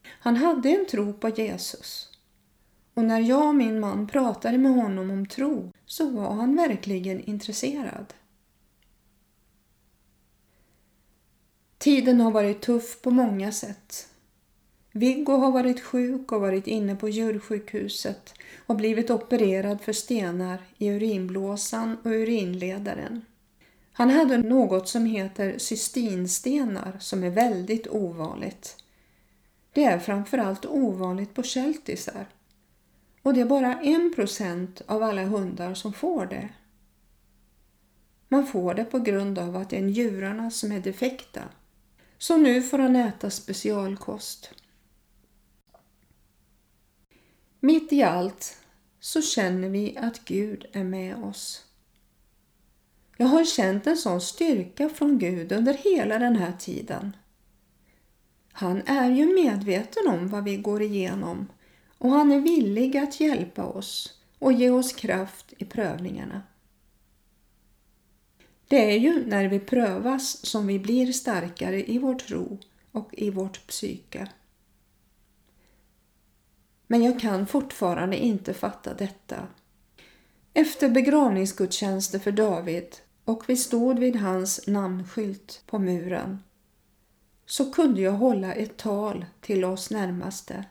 Han 0.08 0.36
hade 0.36 0.70
en 0.70 0.86
tro 0.86 1.14
på 1.14 1.30
Jesus 1.30 2.07
och 2.98 3.04
när 3.04 3.20
jag 3.20 3.48
och 3.48 3.56
min 3.56 3.80
man 3.80 4.08
pratade 4.08 4.58
med 4.58 4.72
honom 4.72 5.12
om 5.12 5.26
tro 5.26 5.72
så 5.86 6.10
var 6.10 6.34
han 6.34 6.56
verkligen 6.56 7.22
intresserad. 7.22 8.14
Tiden 11.78 12.22
har 12.22 12.32
varit 12.32 12.62
tuff 12.62 13.02
på 13.02 13.12
många 13.12 13.52
sätt. 13.52 14.08
Viggo 14.92 15.32
har 15.32 15.52
varit 15.52 15.82
sjuk 15.82 16.32
och 16.32 16.42
varit 16.42 16.68
inne 16.68 16.96
på 16.96 17.10
djursjukhuset 17.10 18.34
och 18.66 18.76
blivit 18.76 19.10
opererad 19.10 19.82
för 19.82 19.94
stenar 19.94 20.62
i 20.78 20.90
urinblåsan 20.90 21.98
och 22.04 22.12
urinledaren. 22.12 23.26
Han 23.92 24.10
hade 24.10 24.38
något 24.38 24.88
som 24.88 25.06
heter 25.06 25.58
cystinstenar 25.58 26.98
som 27.00 27.24
är 27.24 27.30
väldigt 27.30 27.88
ovanligt. 27.88 28.76
Det 29.74 29.84
är 29.84 30.00
framförallt 30.00 30.66
ovanligt 30.66 31.34
på 31.34 31.44
keltisar 31.44 32.28
och 33.28 33.34
det 33.34 33.42
är 33.42 33.46
bara 33.46 33.82
en 33.82 34.14
procent 34.16 34.82
av 34.86 35.04
alla 35.04 35.24
hundar 35.24 35.74
som 35.74 35.94
får 35.94 36.26
det. 36.26 36.50
Man 38.28 38.48
får 38.48 38.74
det 38.74 38.86
på 38.86 39.00
grund 39.00 39.40
av 39.40 39.56
att 39.56 39.70
det 39.70 39.78
är 39.78 39.82
njurarna 39.82 40.52
som 40.52 40.72
är 40.72 40.80
defekta. 40.80 41.44
Så 42.18 42.38
nu 42.38 42.62
får 42.62 42.80
han 42.80 42.96
äta 42.96 43.30
specialkost. 43.30 44.54
Mitt 47.60 47.94
i 47.94 48.04
allt 48.04 48.58
så 49.00 49.22
känner 49.22 49.70
vi 49.70 49.98
att 49.98 50.26
Gud 50.26 50.66
är 50.72 50.84
med 50.84 51.16
oss. 51.24 51.66
Jag 53.18 53.28
har 53.28 53.46
känt 53.46 53.88
en 53.88 53.98
sån 53.98 54.22
styrka 54.22 54.90
från 54.90 55.20
Gud 55.20 55.52
under 55.52 55.74
hela 55.74 56.20
den 56.20 56.36
här 56.36 56.54
tiden. 56.60 57.18
Han 58.52 58.82
är 58.86 59.12
ju 59.12 59.34
medveten 59.34 60.08
om 60.08 60.28
vad 60.28 60.44
vi 60.44 60.58
går 60.58 60.82
igenom 60.82 61.48
och 61.98 62.10
han 62.10 62.32
är 62.32 62.40
villig 62.40 62.98
att 62.98 63.20
hjälpa 63.20 63.66
oss 63.66 64.20
och 64.40 64.54
ge 64.54 64.70
oss 64.70 64.94
kraft 64.94 65.54
i 65.58 65.66
prövningarna. 65.66 66.42
Det 68.68 68.92
är 68.92 68.98
ju 68.98 69.26
när 69.26 69.48
vi 69.48 69.60
prövas 69.60 70.46
som 70.46 70.68
vi 70.68 70.80
blir 70.80 71.12
starkare 71.12 71.92
i 71.92 71.98
vår 71.98 72.16
tro 72.16 72.60
och 72.92 73.10
i 73.14 73.30
vårt 73.30 73.68
psyke. 73.68 74.28
Men 76.88 77.04
jag 77.04 77.20
kan 77.20 77.48
fortfarande 77.48 78.18
inte 78.18 78.54
fatta 78.54 78.94
detta. 78.94 79.48
Efter 80.54 80.90
begravningsgudstjänsten 80.90 82.20
för 82.20 82.32
David 82.32 82.96
och 83.26 83.50
vi 83.50 83.58
stod 83.58 84.00
vid 84.00 84.16
hans 84.16 84.68
namnskylt 84.68 85.64
på 85.66 85.80
muren 85.80 86.44
så 87.46 87.72
kunde 87.72 88.02
jag 88.02 88.12
hålla 88.12 88.54
ett 88.54 88.78
tal 88.78 89.26
till 89.42 89.66
oss 89.66 89.92
närmaste 89.92 90.66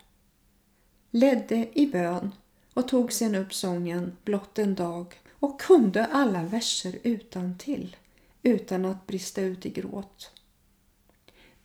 ledde 1.10 1.68
i 1.72 1.86
bön 1.86 2.34
och 2.74 2.88
tog 2.88 3.12
sen 3.12 3.34
upp 3.34 3.54
sången 3.54 4.16
Blott 4.24 4.58
en 4.58 4.74
dag 4.74 5.20
och 5.32 5.60
kunde 5.60 6.06
alla 6.06 6.42
verser 6.42 6.98
utan 7.02 7.58
till 7.58 7.96
utan 8.42 8.84
att 8.84 9.06
brista 9.06 9.40
ut 9.40 9.66
i 9.66 9.70
gråt. 9.70 10.30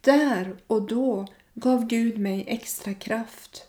Där 0.02 0.58
och 0.68 0.82
då 0.82 1.28
gav 1.54 1.88
Gud 1.88 2.18
mig 2.18 2.44
extra 2.48 2.94
kraft 2.94 3.68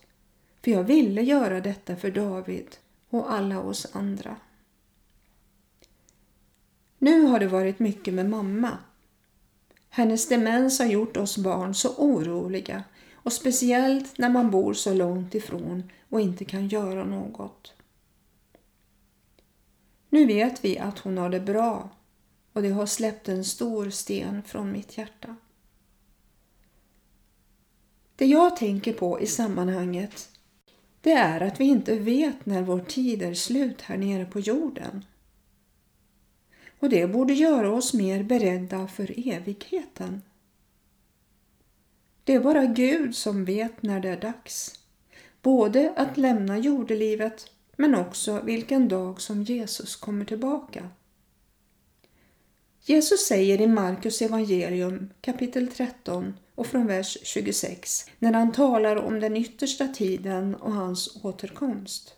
för 0.62 0.70
jag 0.70 0.84
ville 0.84 1.22
göra 1.22 1.60
detta 1.60 1.96
för 1.96 2.10
David 2.10 2.76
och 3.10 3.32
alla 3.32 3.60
oss 3.60 3.86
andra. 3.92 4.36
Nu 6.98 7.22
har 7.22 7.40
det 7.40 7.48
varit 7.48 7.78
mycket 7.78 8.14
med 8.14 8.30
mamma. 8.30 8.78
Hennes 9.88 10.28
demens 10.28 10.78
har 10.78 10.86
gjort 10.86 11.16
oss 11.16 11.38
barn 11.38 11.74
så 11.74 11.94
oroliga 11.96 12.84
och 13.22 13.32
speciellt 13.32 14.18
när 14.18 14.28
man 14.28 14.50
bor 14.50 14.74
så 14.74 14.94
långt 14.94 15.34
ifrån 15.34 15.90
och 16.08 16.20
inte 16.20 16.44
kan 16.44 16.68
göra 16.68 17.04
något. 17.04 17.74
Nu 20.08 20.26
vet 20.26 20.64
vi 20.64 20.78
att 20.78 20.98
hon 20.98 21.18
har 21.18 21.30
det 21.30 21.40
bra 21.40 21.90
och 22.52 22.62
det 22.62 22.70
har 22.70 22.86
släppt 22.86 23.28
en 23.28 23.44
stor 23.44 23.90
sten 23.90 24.42
från 24.42 24.72
mitt 24.72 24.98
hjärta. 24.98 25.36
Det 28.16 28.26
jag 28.26 28.56
tänker 28.56 28.92
på 28.92 29.20
i 29.20 29.26
sammanhanget 29.26 30.28
det 31.00 31.12
är 31.12 31.40
att 31.40 31.60
vi 31.60 31.64
inte 31.64 31.98
vet 31.98 32.46
när 32.46 32.62
vår 32.62 32.80
tid 32.80 33.22
är 33.22 33.34
slut 33.34 33.80
här 33.80 33.96
nere 33.96 34.24
på 34.24 34.40
jorden. 34.40 35.04
Och 36.78 36.88
det 36.88 37.06
borde 37.06 37.32
göra 37.32 37.70
oss 37.70 37.94
mer 37.94 38.22
beredda 38.22 38.88
för 38.88 39.28
evigheten. 39.28 40.22
Det 42.24 42.34
är 42.34 42.40
bara 42.40 42.66
Gud 42.66 43.16
som 43.16 43.44
vet 43.44 43.82
när 43.82 44.00
det 44.00 44.08
är 44.08 44.20
dags. 44.20 44.78
Både 45.42 45.92
att 45.96 46.16
lämna 46.16 46.58
jordelivet 46.58 47.46
men 47.76 47.94
också 47.94 48.40
vilken 48.40 48.88
dag 48.88 49.20
som 49.20 49.42
Jesus 49.42 49.96
kommer 49.96 50.24
tillbaka. 50.24 50.90
Jesus 52.84 53.20
säger 53.26 53.60
i 53.60 53.66
Markus 53.66 54.22
evangelium 54.22 55.10
kapitel 55.20 55.68
13 55.68 56.34
och 56.54 56.66
från 56.66 56.86
vers 56.86 57.18
26 57.22 58.06
när 58.18 58.32
han 58.32 58.52
talar 58.52 58.96
om 58.96 59.20
den 59.20 59.36
yttersta 59.36 59.88
tiden 59.88 60.54
och 60.54 60.72
hans 60.72 61.24
återkomst. 61.24 62.16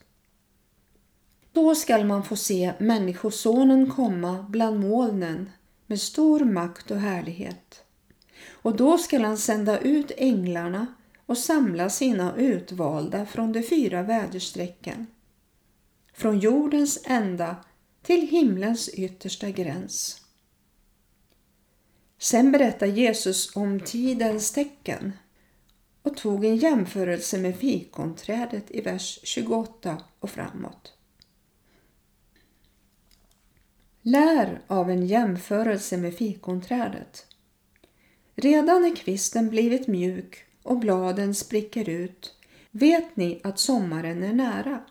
Då 1.53 1.75
skall 1.75 2.05
man 2.05 2.25
få 2.25 2.37
se 2.37 2.73
Människosonen 2.79 3.91
komma 3.91 4.47
bland 4.49 4.81
molnen 4.81 5.51
med 5.87 6.01
stor 6.01 6.41
makt 6.41 6.91
och 6.91 7.01
härlighet. 7.01 7.84
Och 8.65 8.77
då 8.77 8.99
skall 8.99 9.25
han 9.25 9.39
sända 9.39 9.79
ut 9.79 10.13
änglarna 10.17 10.87
och 11.27 11.39
samla 11.39 11.91
sina 11.91 12.37
utvalda 12.37 13.27
från 13.27 13.53
de 13.53 13.63
fyra 13.63 14.03
väderstrecken, 14.03 15.07
från 16.13 16.39
jordens 16.39 17.03
ända 17.05 17.57
till 18.03 18.29
himlens 18.29 18.89
yttersta 18.89 19.51
gräns. 19.51 20.21
Sen 22.19 22.53
berättar 22.53 22.87
Jesus 22.87 23.57
om 23.57 23.81
tidens 23.81 24.53
tecken 24.53 25.13
och 26.03 26.17
tog 26.17 26.45
en 26.45 26.57
jämförelse 26.57 27.39
med 27.39 27.57
fikonträdet 27.57 28.71
i 28.71 28.81
vers 28.81 29.21
28 29.23 30.03
och 30.19 30.31
framåt. 30.31 30.93
Lär 34.03 34.61
av 34.67 34.91
en 34.91 35.07
jämförelse 35.07 35.97
med 35.97 36.15
fikonträdet. 36.17 37.27
Redan 38.35 38.83
när 38.83 38.97
kvisten 38.97 39.51
blivit 39.51 39.87
mjuk 39.87 40.45
och 40.63 40.79
bladen 40.79 41.35
spricker 41.35 41.89
ut 41.89 42.35
vet 42.71 43.17
ni 43.17 43.41
att 43.45 43.59
sommaren 43.59 44.23
är 44.23 44.33
nära. 44.33 44.85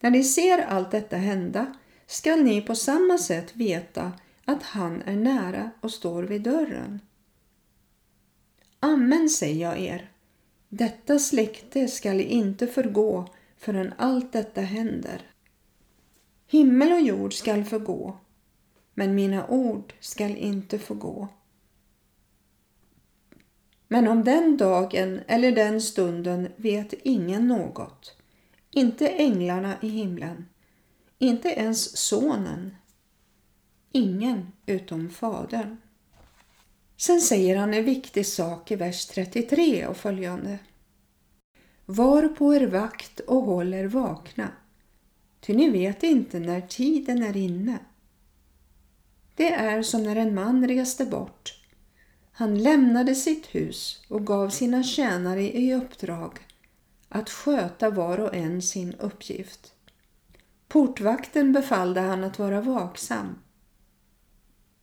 När 0.00 0.10
ni 0.10 0.24
ser 0.24 0.58
allt 0.58 0.90
detta 0.90 1.16
hända 1.16 1.74
skall 2.06 2.42
ni 2.42 2.62
på 2.62 2.74
samma 2.74 3.18
sätt 3.18 3.56
veta 3.56 4.12
att 4.44 4.62
han 4.62 5.02
är 5.02 5.16
nära 5.16 5.70
och 5.80 5.90
står 5.90 6.22
vid 6.22 6.42
dörren. 6.42 7.00
Amen 8.80 9.28
säger 9.28 9.68
jag 9.68 9.80
er, 9.80 10.10
detta 10.68 11.18
släkte 11.18 11.88
skall 11.88 12.20
inte 12.20 12.66
förgå 12.66 13.28
förrän 13.56 13.94
allt 13.96 14.32
detta 14.32 14.60
händer. 14.60 15.30
Himmel 16.46 16.92
och 16.92 17.00
jord 17.00 17.34
skall 17.34 17.64
förgå, 17.64 18.16
men 18.94 19.14
mina 19.14 19.46
ord 19.46 19.94
skall 20.00 20.36
inte 20.36 20.78
förgå. 20.78 21.28
Men 23.88 24.08
om 24.08 24.24
den 24.24 24.56
dagen 24.56 25.20
eller 25.26 25.52
den 25.52 25.80
stunden 25.80 26.48
vet 26.56 26.92
ingen 26.92 27.48
något, 27.48 28.16
inte 28.70 29.08
änglarna 29.08 29.74
i 29.82 29.88
himlen, 29.88 30.48
inte 31.18 31.48
ens 31.48 31.96
sonen, 31.96 32.76
ingen 33.92 34.52
utom 34.66 35.10
Fadern. 35.10 35.76
Sen 36.96 37.20
säger 37.20 37.56
han 37.56 37.74
en 37.74 37.84
viktig 37.84 38.26
sak 38.26 38.70
i 38.70 38.76
vers 38.76 39.06
33 39.06 39.86
och 39.86 39.96
följande. 39.96 40.58
Var 41.84 42.28
på 42.28 42.54
er 42.54 42.66
vakt 42.66 43.20
och 43.20 43.42
håll 43.42 43.74
er 43.74 43.84
vakna, 43.84 44.48
ty 45.40 45.54
ni 45.54 45.70
vet 45.70 46.02
inte 46.02 46.38
när 46.38 46.60
tiden 46.60 47.22
är 47.22 47.36
inne. 47.36 47.78
Det 49.34 49.52
är 49.52 49.82
som 49.82 50.02
när 50.02 50.16
en 50.16 50.34
man 50.34 50.68
reste 50.68 51.06
bort. 51.06 51.65
Han 52.38 52.62
lämnade 52.62 53.14
sitt 53.14 53.46
hus 53.46 54.02
och 54.08 54.26
gav 54.26 54.48
sina 54.48 54.82
tjänare 54.82 55.42
i 55.42 55.74
uppdrag 55.74 56.38
att 57.08 57.30
sköta 57.30 57.90
var 57.90 58.20
och 58.20 58.34
en 58.34 58.62
sin 58.62 58.94
uppgift. 58.94 59.74
Portvakten 60.68 61.52
befallde 61.52 62.00
han 62.00 62.24
att 62.24 62.38
vara 62.38 62.60
vaksam 62.60 63.38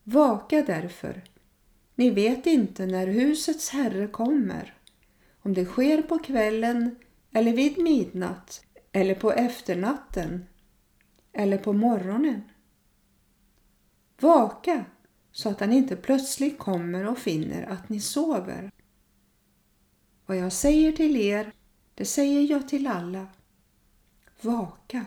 Vaka 0.04 0.62
därför. 0.62 1.24
Ni 1.96 2.10
vet 2.10 2.46
inte 2.46 2.86
när 2.86 3.08
husets 3.08 3.70
herre 3.70 4.08
kommer, 4.08 4.78
om 5.42 5.54
det 5.54 5.66
sker 5.66 6.02
på 6.02 6.20
kvällen 6.20 6.96
eller 7.32 7.54
vid 7.54 7.78
midnatt 7.78 8.66
eller 8.92 9.16
på 9.16 9.32
efternatten 9.32 10.46
eller 11.34 11.58
på 11.58 11.74
morgonen. 11.74 12.42
Vaka 14.20 14.86
så 15.34 15.50
att 15.50 15.60
han 15.60 15.74
inte 15.74 15.96
plötsligt 15.96 16.60
kommer 16.60 17.08
och 17.08 17.17
finner 17.17 17.63
att 17.63 17.89
ni 17.89 18.00
sover. 18.00 18.72
Vad 20.26 20.38
jag 20.38 20.54
säger 20.54 20.91
till 20.91 21.17
er, 21.17 21.54
det 21.96 22.06
säger 22.06 22.41
jag 22.41 22.69
till 22.69 22.88
alla. 22.88 23.28
Vaka. 24.41 25.06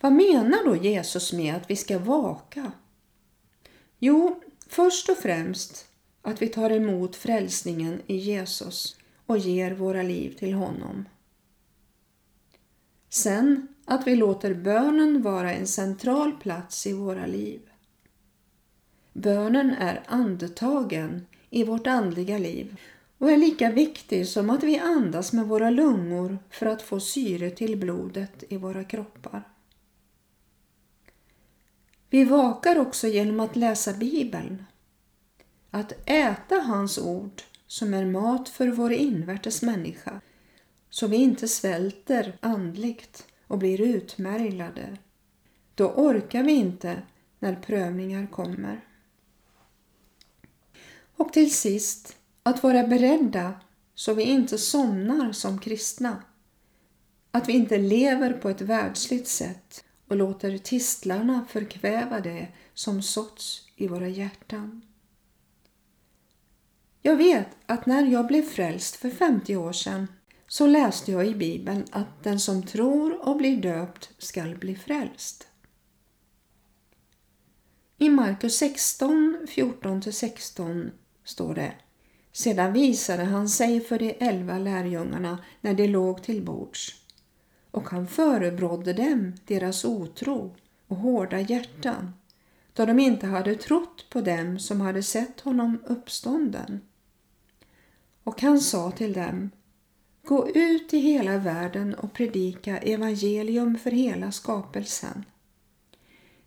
Vad 0.00 0.12
menar 0.12 0.64
då 0.64 0.76
Jesus 0.76 1.32
med 1.32 1.56
att 1.56 1.70
vi 1.70 1.76
ska 1.76 1.98
vaka? 1.98 2.72
Jo, 3.98 4.42
först 4.66 5.08
och 5.08 5.16
främst 5.16 5.86
att 6.22 6.42
vi 6.42 6.48
tar 6.48 6.70
emot 6.70 7.16
frälsningen 7.16 8.02
i 8.06 8.16
Jesus 8.16 8.96
och 9.26 9.38
ger 9.38 9.70
våra 9.70 10.02
liv 10.02 10.36
till 10.38 10.54
honom. 10.54 11.08
Sen 13.08 13.68
att 13.84 14.06
vi 14.06 14.16
låter 14.16 14.54
bönen 14.54 15.22
vara 15.22 15.54
en 15.54 15.66
central 15.66 16.32
plats 16.32 16.86
i 16.86 16.92
våra 16.92 17.26
liv. 17.26 17.67
Bönen 19.18 19.70
är 19.70 20.02
andetagen 20.06 21.26
i 21.50 21.64
vårt 21.64 21.86
andliga 21.86 22.38
liv 22.38 22.76
och 23.18 23.30
är 23.30 23.36
lika 23.36 23.70
viktig 23.70 24.28
som 24.28 24.50
att 24.50 24.62
vi 24.62 24.78
andas 24.78 25.32
med 25.32 25.46
våra 25.46 25.70
lungor 25.70 26.38
för 26.50 26.66
att 26.66 26.82
få 26.82 27.00
syre 27.00 27.50
till 27.50 27.76
blodet 27.76 28.44
i 28.48 28.56
våra 28.56 28.84
kroppar. 28.84 29.42
Vi 32.10 32.24
vakar 32.24 32.78
också 32.78 33.06
genom 33.06 33.40
att 33.40 33.56
läsa 33.56 33.92
Bibeln. 33.92 34.64
Att 35.70 35.92
äta 36.08 36.54
hans 36.54 36.98
ord 36.98 37.42
som 37.66 37.94
är 37.94 38.06
mat 38.06 38.48
för 38.48 38.68
vår 38.68 38.92
invärtes 38.92 39.62
människa 39.62 40.20
så 40.90 41.06
vi 41.06 41.16
inte 41.16 41.48
svälter 41.48 42.36
andligt 42.40 43.26
och 43.46 43.58
blir 43.58 43.80
utmärglade. 43.80 44.96
Då 45.74 45.88
orkar 45.88 46.42
vi 46.42 46.52
inte 46.52 47.02
när 47.38 47.54
prövningar 47.54 48.26
kommer. 48.26 48.87
Och 51.18 51.32
till 51.32 51.54
sist 51.54 52.16
att 52.42 52.62
vara 52.62 52.86
beredda 52.86 53.60
så 53.94 54.14
vi 54.14 54.22
inte 54.22 54.58
somnar 54.58 55.32
som 55.32 55.58
kristna. 55.58 56.22
Att 57.30 57.48
vi 57.48 57.52
inte 57.52 57.78
lever 57.78 58.32
på 58.32 58.48
ett 58.48 58.60
världsligt 58.60 59.28
sätt 59.28 59.84
och 60.08 60.16
låter 60.16 60.58
tistlarna 60.58 61.46
förkväva 61.48 62.20
det 62.20 62.48
som 62.74 63.02
såtts 63.02 63.66
i 63.76 63.88
våra 63.88 64.08
hjärtan. 64.08 64.82
Jag 67.02 67.16
vet 67.16 67.48
att 67.66 67.86
när 67.86 68.06
jag 68.06 68.26
blev 68.26 68.42
frälst 68.42 68.96
för 68.96 69.10
50 69.10 69.56
år 69.56 69.72
sedan 69.72 70.06
så 70.46 70.66
läste 70.66 71.12
jag 71.12 71.26
i 71.26 71.34
Bibeln 71.34 71.84
att 71.90 72.24
den 72.24 72.40
som 72.40 72.62
tror 72.62 73.28
och 73.28 73.36
blir 73.36 73.56
döpt 73.56 74.10
skall 74.18 74.58
bli 74.58 74.76
frälst. 74.76 75.46
I 77.98 78.10
Markus 78.10 78.56
16, 78.56 79.46
14-16 79.48 80.90
står 81.28 81.54
det 81.54 81.72
Sedan 82.32 82.72
visade 82.72 83.24
han 83.24 83.48
sig 83.48 83.80
för 83.80 83.98
de 83.98 84.16
elva 84.20 84.58
lärjungarna 84.58 85.38
när 85.60 85.74
de 85.74 85.88
låg 85.88 86.22
till 86.22 86.42
bords 86.42 86.94
och 87.70 87.88
han 87.88 88.06
förebrådde 88.06 88.92
dem 88.92 89.32
deras 89.44 89.84
otro 89.84 90.56
och 90.86 90.96
hårda 90.96 91.40
hjärtan 91.40 92.12
då 92.72 92.86
de 92.86 92.98
inte 92.98 93.26
hade 93.26 93.54
trott 93.54 94.06
på 94.10 94.20
dem 94.20 94.58
som 94.58 94.80
hade 94.80 95.02
sett 95.02 95.40
honom 95.40 95.78
uppstånden. 95.86 96.80
Och 98.24 98.42
han 98.42 98.60
sa 98.60 98.90
till 98.90 99.12
dem 99.12 99.50
Gå 100.22 100.48
ut 100.48 100.94
i 100.94 100.98
hela 100.98 101.38
världen 101.38 101.94
och 101.94 102.12
predika 102.12 102.78
evangelium 102.78 103.78
för 103.78 103.90
hela 103.90 104.32
skapelsen. 104.32 105.24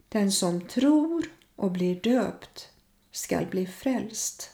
Den 0.10 0.32
som 0.32 0.62
tror 0.62 1.26
och 1.56 1.72
blir 1.72 1.96
döpt 1.96 2.70
skall 3.12 3.46
bli 3.46 3.66
frälst, 3.68 4.51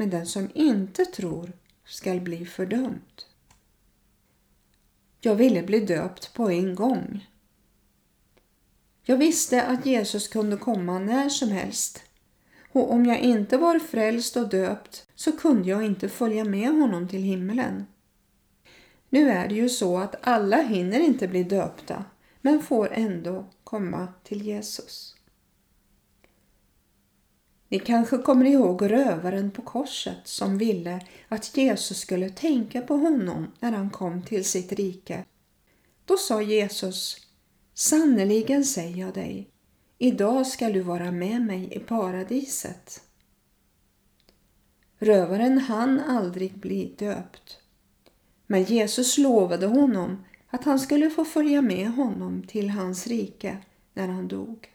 men 0.00 0.10
den 0.10 0.26
som 0.26 0.50
inte 0.54 1.04
tror 1.04 1.52
skall 1.84 2.20
bli 2.20 2.46
fördömd. 2.46 3.22
Jag 5.20 5.34
ville 5.34 5.62
bli 5.62 5.80
döpt 5.80 6.34
på 6.34 6.50
en 6.50 6.74
gång. 6.74 7.28
Jag 9.02 9.16
visste 9.16 9.62
att 9.62 9.86
Jesus 9.86 10.28
kunde 10.28 10.56
komma 10.56 10.98
när 10.98 11.28
som 11.28 11.48
helst 11.48 12.02
och 12.72 12.92
om 12.92 13.06
jag 13.06 13.18
inte 13.18 13.56
var 13.56 13.78
frälst 13.78 14.36
och 14.36 14.48
döpt 14.48 15.06
så 15.14 15.32
kunde 15.32 15.68
jag 15.68 15.84
inte 15.84 16.08
följa 16.08 16.44
med 16.44 16.68
honom 16.68 17.08
till 17.08 17.22
himlen. 17.22 17.86
Nu 19.08 19.30
är 19.30 19.48
det 19.48 19.54
ju 19.54 19.68
så 19.68 19.98
att 19.98 20.26
alla 20.26 20.62
hinner 20.62 21.00
inte 21.00 21.28
bli 21.28 21.42
döpta 21.42 22.04
men 22.40 22.62
får 22.62 22.92
ändå 22.92 23.46
komma 23.64 24.08
till 24.24 24.42
Jesus. 24.42 25.09
Ni 27.70 27.78
kanske 27.78 28.18
kommer 28.18 28.44
ihåg 28.44 28.90
rövaren 28.90 29.50
på 29.50 29.62
korset 29.62 30.18
som 30.24 30.58
ville 30.58 31.00
att 31.28 31.56
Jesus 31.56 31.98
skulle 31.98 32.30
tänka 32.30 32.80
på 32.80 32.94
honom 32.96 33.52
när 33.60 33.72
han 33.72 33.90
kom 33.90 34.22
till 34.22 34.44
sitt 34.44 34.72
rike. 34.72 35.24
Då 36.04 36.16
sa 36.16 36.42
Jesus, 36.42 37.16
sannerligen 37.74 38.64
säger 38.64 38.96
jag 38.96 39.14
dig, 39.14 39.50
idag 39.98 40.46
skall 40.46 40.72
du 40.72 40.80
vara 40.80 41.10
med 41.10 41.42
mig 41.42 41.68
i 41.72 41.78
paradiset. 41.78 43.02
Rövaren 44.98 45.58
hann 45.58 46.00
aldrig 46.00 46.58
bli 46.58 46.94
döpt. 46.98 47.58
Men 48.46 48.64
Jesus 48.64 49.18
lovade 49.18 49.66
honom 49.66 50.24
att 50.50 50.64
han 50.64 50.80
skulle 50.80 51.10
få 51.10 51.24
följa 51.24 51.62
med 51.62 51.90
honom 51.90 52.42
till 52.42 52.70
hans 52.70 53.06
rike 53.06 53.58
när 53.94 54.08
han 54.08 54.28
dog. 54.28 54.68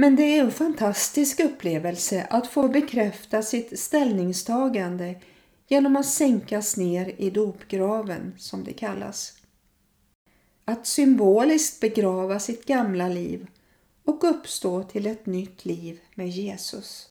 Men 0.00 0.16
det 0.16 0.22
är 0.22 0.40
en 0.40 0.52
fantastisk 0.52 1.40
upplevelse 1.40 2.26
att 2.30 2.46
få 2.46 2.68
bekräfta 2.68 3.42
sitt 3.42 3.78
ställningstagande 3.78 5.20
genom 5.68 5.96
att 5.96 6.06
sänkas 6.06 6.76
ner 6.76 7.14
i 7.18 7.30
dopgraven, 7.30 8.34
som 8.38 8.64
det 8.64 8.72
kallas. 8.72 9.32
Att 10.64 10.86
symboliskt 10.86 11.80
begrava 11.80 12.40
sitt 12.40 12.66
gamla 12.66 13.08
liv 13.08 13.46
och 14.04 14.24
uppstå 14.24 14.82
till 14.82 15.06
ett 15.06 15.26
nytt 15.26 15.64
liv 15.64 16.00
med 16.14 16.28
Jesus. 16.28 17.09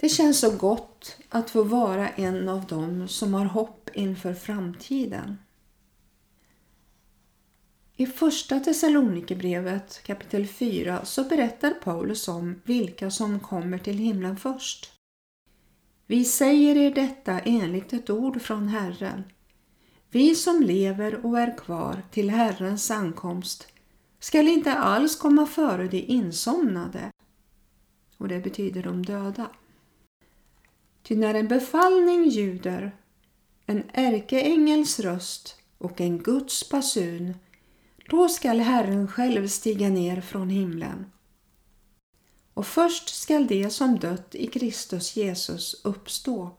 Det 0.00 0.08
känns 0.08 0.40
så 0.40 0.56
gott 0.56 1.16
att 1.28 1.50
få 1.50 1.62
vara 1.62 2.08
en 2.08 2.48
av 2.48 2.66
dem 2.66 3.08
som 3.08 3.34
har 3.34 3.44
hopp 3.44 3.90
inför 3.94 4.34
framtiden. 4.34 5.38
I 7.96 8.06
första 8.06 8.60
Thessalonikerbrevet 8.60 10.02
kapitel 10.02 10.46
4 10.46 11.04
så 11.04 11.24
berättar 11.24 11.70
Paulus 11.70 12.28
om 12.28 12.60
vilka 12.64 13.10
som 13.10 13.40
kommer 13.40 13.78
till 13.78 13.98
himlen 13.98 14.36
först. 14.36 14.92
Vi 16.06 16.24
säger 16.24 16.76
er 16.76 16.94
detta 16.94 17.40
enligt 17.40 17.92
ett 17.92 18.10
ord 18.10 18.42
från 18.42 18.68
Herren. 18.68 19.24
Vi 20.10 20.34
som 20.34 20.62
lever 20.62 21.26
och 21.26 21.38
är 21.38 21.58
kvar 21.58 22.02
till 22.10 22.30
Herrens 22.30 22.90
ankomst 22.90 23.68
skall 24.18 24.48
inte 24.48 24.72
alls 24.72 25.16
komma 25.16 25.46
före 25.46 25.88
de 25.88 26.00
insomnade. 26.00 27.10
Och 28.16 28.28
det 28.28 28.40
betyder 28.40 28.82
de 28.82 29.06
döda. 29.06 29.50
Ty 31.10 31.16
när 31.16 31.34
en 31.34 31.48
befallning 31.48 32.28
ljuder, 32.28 32.96
en 33.66 33.82
ärkeängels 33.92 35.00
röst 35.00 35.56
och 35.78 36.00
en 36.00 36.18
Guds 36.18 36.70
basun, 36.70 37.34
då 38.10 38.28
skall 38.28 38.60
Herren 38.60 39.08
själv 39.08 39.48
stiga 39.48 39.88
ner 39.88 40.20
från 40.20 40.50
himlen. 40.50 41.12
Och 42.54 42.66
först 42.66 43.08
skall 43.08 43.46
de 43.46 43.70
som 43.70 43.98
dött 43.98 44.34
i 44.34 44.46
Kristus 44.46 45.16
Jesus 45.16 45.80
uppstå. 45.84 46.50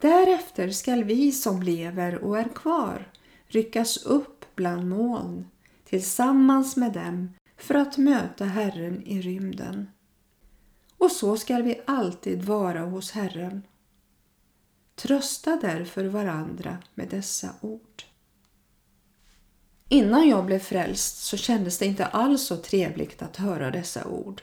Därefter 0.00 0.70
skall 0.70 1.04
vi 1.04 1.32
som 1.32 1.62
lever 1.62 2.24
och 2.24 2.38
är 2.38 2.48
kvar 2.54 3.12
ryckas 3.46 3.96
upp 3.96 4.44
bland 4.54 4.88
moln 4.88 5.48
tillsammans 5.84 6.76
med 6.76 6.92
dem 6.92 7.34
för 7.56 7.74
att 7.74 7.96
möta 7.96 8.44
Herren 8.44 9.02
i 9.02 9.20
rymden 9.20 9.86
och 10.98 11.10
så 11.10 11.36
skall 11.36 11.62
vi 11.62 11.80
alltid 11.86 12.44
vara 12.44 12.80
hos 12.80 13.10
Herren. 13.10 13.62
Trösta 14.94 15.58
därför 15.62 16.04
varandra 16.04 16.78
med 16.94 17.08
dessa 17.08 17.50
ord. 17.60 18.02
Innan 19.88 20.28
jag 20.28 20.46
blev 20.46 20.58
frälst 20.58 21.24
så 21.24 21.36
kändes 21.36 21.78
det 21.78 21.86
inte 21.86 22.06
alls 22.06 22.42
så 22.42 22.56
trevligt 22.56 23.22
att 23.22 23.36
höra 23.36 23.70
dessa 23.70 24.04
ord. 24.06 24.42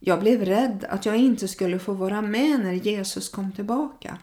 Jag 0.00 0.20
blev 0.20 0.44
rädd 0.44 0.84
att 0.88 1.06
jag 1.06 1.16
inte 1.16 1.48
skulle 1.48 1.78
få 1.78 1.92
vara 1.92 2.22
med 2.22 2.60
när 2.60 2.72
Jesus 2.72 3.28
kom 3.28 3.52
tillbaka. 3.52 4.18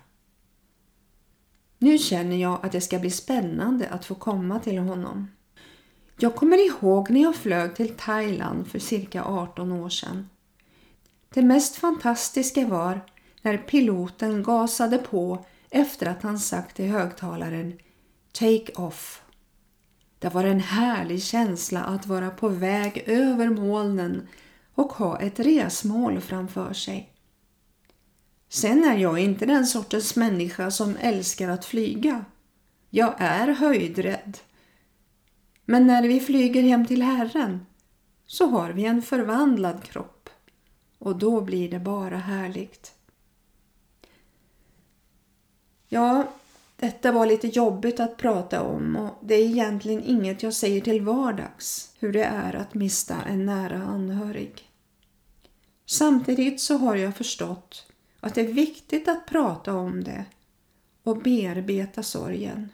Nu 1.78 1.98
känner 1.98 2.36
jag 2.36 2.66
att 2.66 2.72
det 2.72 2.82
ska 2.82 3.00
bli 3.00 3.12
spännande 3.12 3.90
att 3.90 4.06
få 4.06 4.16
komma 4.16 4.60
till 4.60 4.78
honom. 4.78 5.32
Jag 6.20 6.36
kommer 6.36 6.66
ihåg 6.66 7.10
när 7.10 7.22
jag 7.22 7.36
flög 7.36 7.76
till 7.76 7.94
Thailand 7.98 8.68
för 8.68 8.80
cirka 8.80 9.24
18 9.24 9.72
år 9.72 9.90
sedan. 9.90 10.30
Det 11.34 11.42
mest 11.42 11.76
fantastiska 11.76 12.68
var 12.68 13.02
när 13.42 13.58
piloten 13.58 14.44
gasade 14.44 14.98
på 14.98 15.46
efter 15.70 16.06
att 16.06 16.24
han 16.24 16.40
sagt 16.40 16.76
till 16.76 16.90
högtalaren 16.90 17.80
Take 18.32 18.72
off. 18.76 19.24
Det 20.20 20.30
var 20.30 20.44
en 20.44 20.60
härlig 20.60 21.24
känsla 21.24 21.84
att 21.84 22.08
vara 22.08 22.30
på 22.30 22.48
väg 22.48 23.04
över 23.08 23.50
molnen 23.50 24.28
och 24.76 24.94
ha 24.94 25.20
ett 25.20 25.40
resmål 25.40 26.22
framför 26.22 26.74
sig. 26.74 27.14
Sen 28.50 28.84
är 28.84 28.98
jag 28.98 29.20
inte 29.20 29.46
den 29.46 29.66
sortens 29.66 30.16
människa 30.16 30.72
som 30.72 30.98
älskar 31.02 31.50
att 31.50 31.66
flyga. 31.66 32.26
Jag 32.90 33.14
är 33.18 33.48
höjdrädd. 33.48 34.38
Men 35.66 35.88
när 35.88 36.08
vi 36.08 36.20
flyger 36.20 36.64
hem 36.64 36.86
till 36.86 37.02
Herren 37.02 37.66
så 38.26 38.48
har 38.48 38.70
vi 38.70 38.86
en 38.86 39.02
förvandlad 39.02 39.84
kropp 39.84 40.21
och 41.02 41.16
då 41.16 41.42
blir 41.42 41.70
det 41.70 41.80
bara 41.80 42.18
härligt. 42.18 42.94
Ja, 45.88 46.28
detta 46.76 47.12
var 47.12 47.26
lite 47.26 47.48
jobbigt 47.48 48.00
att 48.00 48.18
prata 48.18 48.62
om 48.62 48.96
och 48.96 49.18
det 49.22 49.36
är 49.36 49.46
egentligen 49.46 50.04
inget 50.04 50.44
jag 50.44 50.54
säger 50.54 50.82
till 50.82 51.02
vardags, 51.02 51.96
hur 52.00 52.14
det 52.14 52.24
är 52.24 52.56
att 52.56 52.74
mista 52.74 53.22
en 53.22 53.46
nära 53.46 53.84
anhörig. 53.84 54.70
Samtidigt 55.86 56.62
så 56.62 56.78
har 56.78 56.96
jag 56.96 57.16
förstått 57.16 57.92
att 58.20 58.36
det 58.36 58.42
är 58.42 58.54
viktigt 58.54 59.08
att 59.08 59.26
prata 59.26 59.74
om 59.74 60.04
det 60.04 60.26
och 61.04 61.18
bearbeta 61.18 62.04
sorgen. 62.04 62.70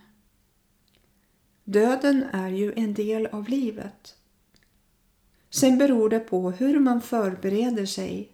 Döden 1.63 2.23
är 2.31 2.49
ju 2.49 2.73
en 2.73 2.93
del 2.93 3.27
av 3.27 3.49
livet 3.49 4.16
Sen 5.49 5.77
beror 5.77 6.09
det 6.09 6.19
på 6.19 6.51
hur 6.51 6.79
man 6.79 7.01
förbereder 7.01 7.85
sig. 7.85 8.31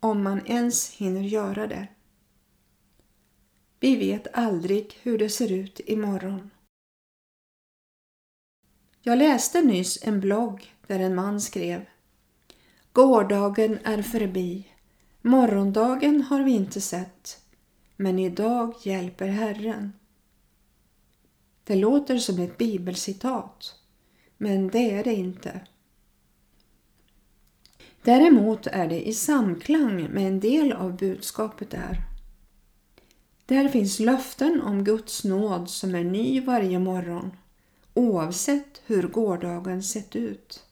Om 0.00 0.22
man 0.22 0.46
ens 0.46 0.90
hinner 0.90 1.20
göra 1.20 1.66
det. 1.66 1.88
Vi 3.80 3.96
vet 3.96 4.26
aldrig 4.32 4.98
hur 5.02 5.18
det 5.18 5.30
ser 5.30 5.52
ut 5.52 5.80
imorgon. 5.86 6.50
Jag 9.00 9.18
läste 9.18 9.62
nyss 9.62 9.98
en 10.02 10.20
blogg 10.20 10.74
där 10.86 11.00
en 11.00 11.14
man 11.14 11.40
skrev 11.40 11.84
Gårdagen 12.92 13.78
är 13.84 14.02
förbi. 14.02 14.68
Morgondagen 15.22 16.22
har 16.22 16.42
vi 16.42 16.50
inte 16.50 16.80
sett. 16.80 17.40
Men 17.96 18.18
idag 18.18 18.74
hjälper 18.82 19.28
Herren. 19.28 19.92
Det 21.64 21.74
låter 21.74 22.18
som 22.18 22.38
ett 22.38 22.58
bibelcitat. 22.58 23.74
Men 24.36 24.68
det 24.68 24.90
är 24.90 25.04
det 25.04 25.14
inte. 25.14 25.60
Däremot 28.02 28.66
är 28.66 28.88
det 28.88 29.08
i 29.08 29.12
samklang 29.12 30.02
med 30.02 30.26
en 30.26 30.40
del 30.40 30.72
av 30.72 30.96
budskapet 30.96 31.70
där. 31.70 32.02
Där 33.46 33.68
finns 33.68 34.00
löften 34.00 34.62
om 34.62 34.84
Guds 34.84 35.24
nåd 35.24 35.70
som 35.70 35.94
är 35.94 36.04
ny 36.04 36.40
varje 36.40 36.78
morgon 36.78 37.30
oavsett 37.94 38.82
hur 38.86 39.02
gårdagen 39.02 39.82
sett 39.82 40.16
ut. 40.16 40.64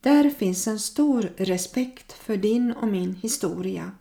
Där 0.00 0.30
finns 0.30 0.66
en 0.66 0.78
stor 0.80 1.22
respekt 1.36 2.12
för 2.12 2.36
din 2.36 2.72
och 2.72 2.88
min 2.88 3.14
historia. 3.14 3.92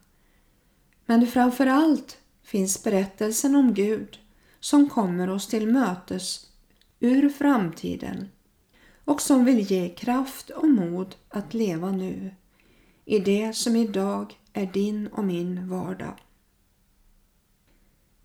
Men 1.05 1.27
framför 1.27 1.67
allt 1.67 2.17
finns 2.43 2.83
berättelsen 2.83 3.55
om 3.55 3.73
Gud 3.73 4.19
som 4.59 4.89
kommer 4.89 5.29
oss 5.29 5.47
till 5.47 5.67
mötes 5.67 6.50
ur 7.01 7.29
framtiden 7.29 8.29
och 9.05 9.21
som 9.21 9.45
vill 9.45 9.59
ge 9.59 9.89
kraft 9.89 10.49
och 10.49 10.69
mod 10.69 11.15
att 11.29 11.53
leva 11.53 11.91
nu 11.91 12.35
i 13.05 13.19
det 13.19 13.53
som 13.53 13.75
idag 13.75 14.39
är 14.53 14.65
din 14.65 15.07
och 15.07 15.23
min 15.23 15.69
vardag. 15.69 16.15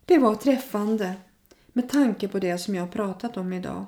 Det 0.05 0.17
var 0.17 0.35
träffande 0.35 1.13
med 1.67 1.89
tanke 1.89 2.27
på 2.27 2.39
det 2.39 2.57
som 2.57 2.75
jag 2.75 2.91
pratat 2.91 3.37
om 3.37 3.53
idag. 3.53 3.85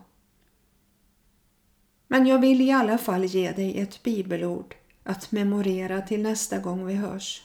Men 2.08 2.26
jag 2.26 2.40
vill 2.40 2.62
i 2.62 2.72
alla 2.72 2.98
fall 2.98 3.26
ge 3.26 3.52
dig 3.52 3.80
ett 3.80 4.04
bibelord 4.04 4.76
att 5.04 5.32
memorera 5.32 6.02
till 6.02 6.22
nästa 6.22 6.60
gång 6.60 6.86
vi 6.86 6.94
hörs. 6.94 7.44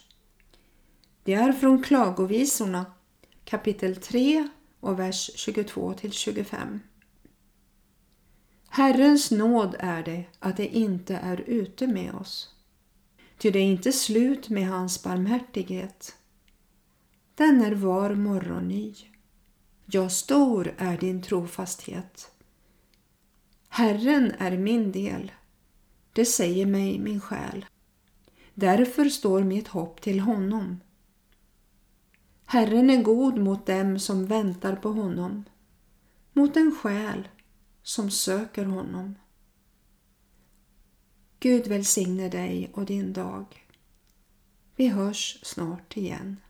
Det 1.23 1.33
är 1.33 1.51
från 1.51 1.83
Klagovisorna 1.83 2.85
kapitel 3.43 3.95
3 3.95 4.47
och 4.79 4.99
vers 4.99 5.31
22 5.35 5.93
till 5.93 6.11
25. 6.11 6.79
Herrens 8.75 9.31
nåd 9.31 9.75
är 9.79 10.03
det 10.03 10.25
att 10.39 10.57
det 10.57 10.67
inte 10.67 11.15
är 11.15 11.43
ute 11.47 11.87
med 11.87 12.13
oss. 12.13 12.55
Ty 13.37 13.51
det 13.51 13.59
är 13.59 13.63
inte 13.63 13.91
slut 13.91 14.49
med 14.49 14.67
hans 14.67 15.03
barmhärtighet. 15.03 16.15
Den 17.35 17.61
är 17.61 17.75
var 17.75 18.15
morgon 18.15 18.67
ny. 18.67 18.93
Ja, 19.85 20.09
stor 20.09 20.75
är 20.77 20.97
din 20.97 21.21
trofasthet. 21.21 22.31
Herren 23.69 24.31
är 24.37 24.57
min 24.57 24.91
del, 24.91 25.31
det 26.13 26.25
säger 26.25 26.65
mig 26.65 26.99
min 26.99 27.21
själ. 27.21 27.65
Därför 28.53 29.05
står 29.05 29.43
mitt 29.43 29.67
hopp 29.67 30.01
till 30.01 30.19
honom. 30.19 30.79
Herren 32.45 32.89
är 32.89 33.03
god 33.03 33.37
mot 33.37 33.65
dem 33.65 33.99
som 33.99 34.25
väntar 34.25 34.75
på 34.75 34.89
honom, 34.91 35.43
mot 36.33 36.57
en 36.57 36.75
själ 36.81 37.27
som 37.85 38.11
söker 38.11 38.65
honom. 38.65 39.15
Gud 41.39 41.67
välsigne 41.67 42.29
dig 42.29 42.71
och 42.73 42.85
din 42.85 43.13
dag. 43.13 43.65
Vi 44.75 44.87
hörs 44.87 45.39
snart 45.43 45.97
igen. 45.97 46.41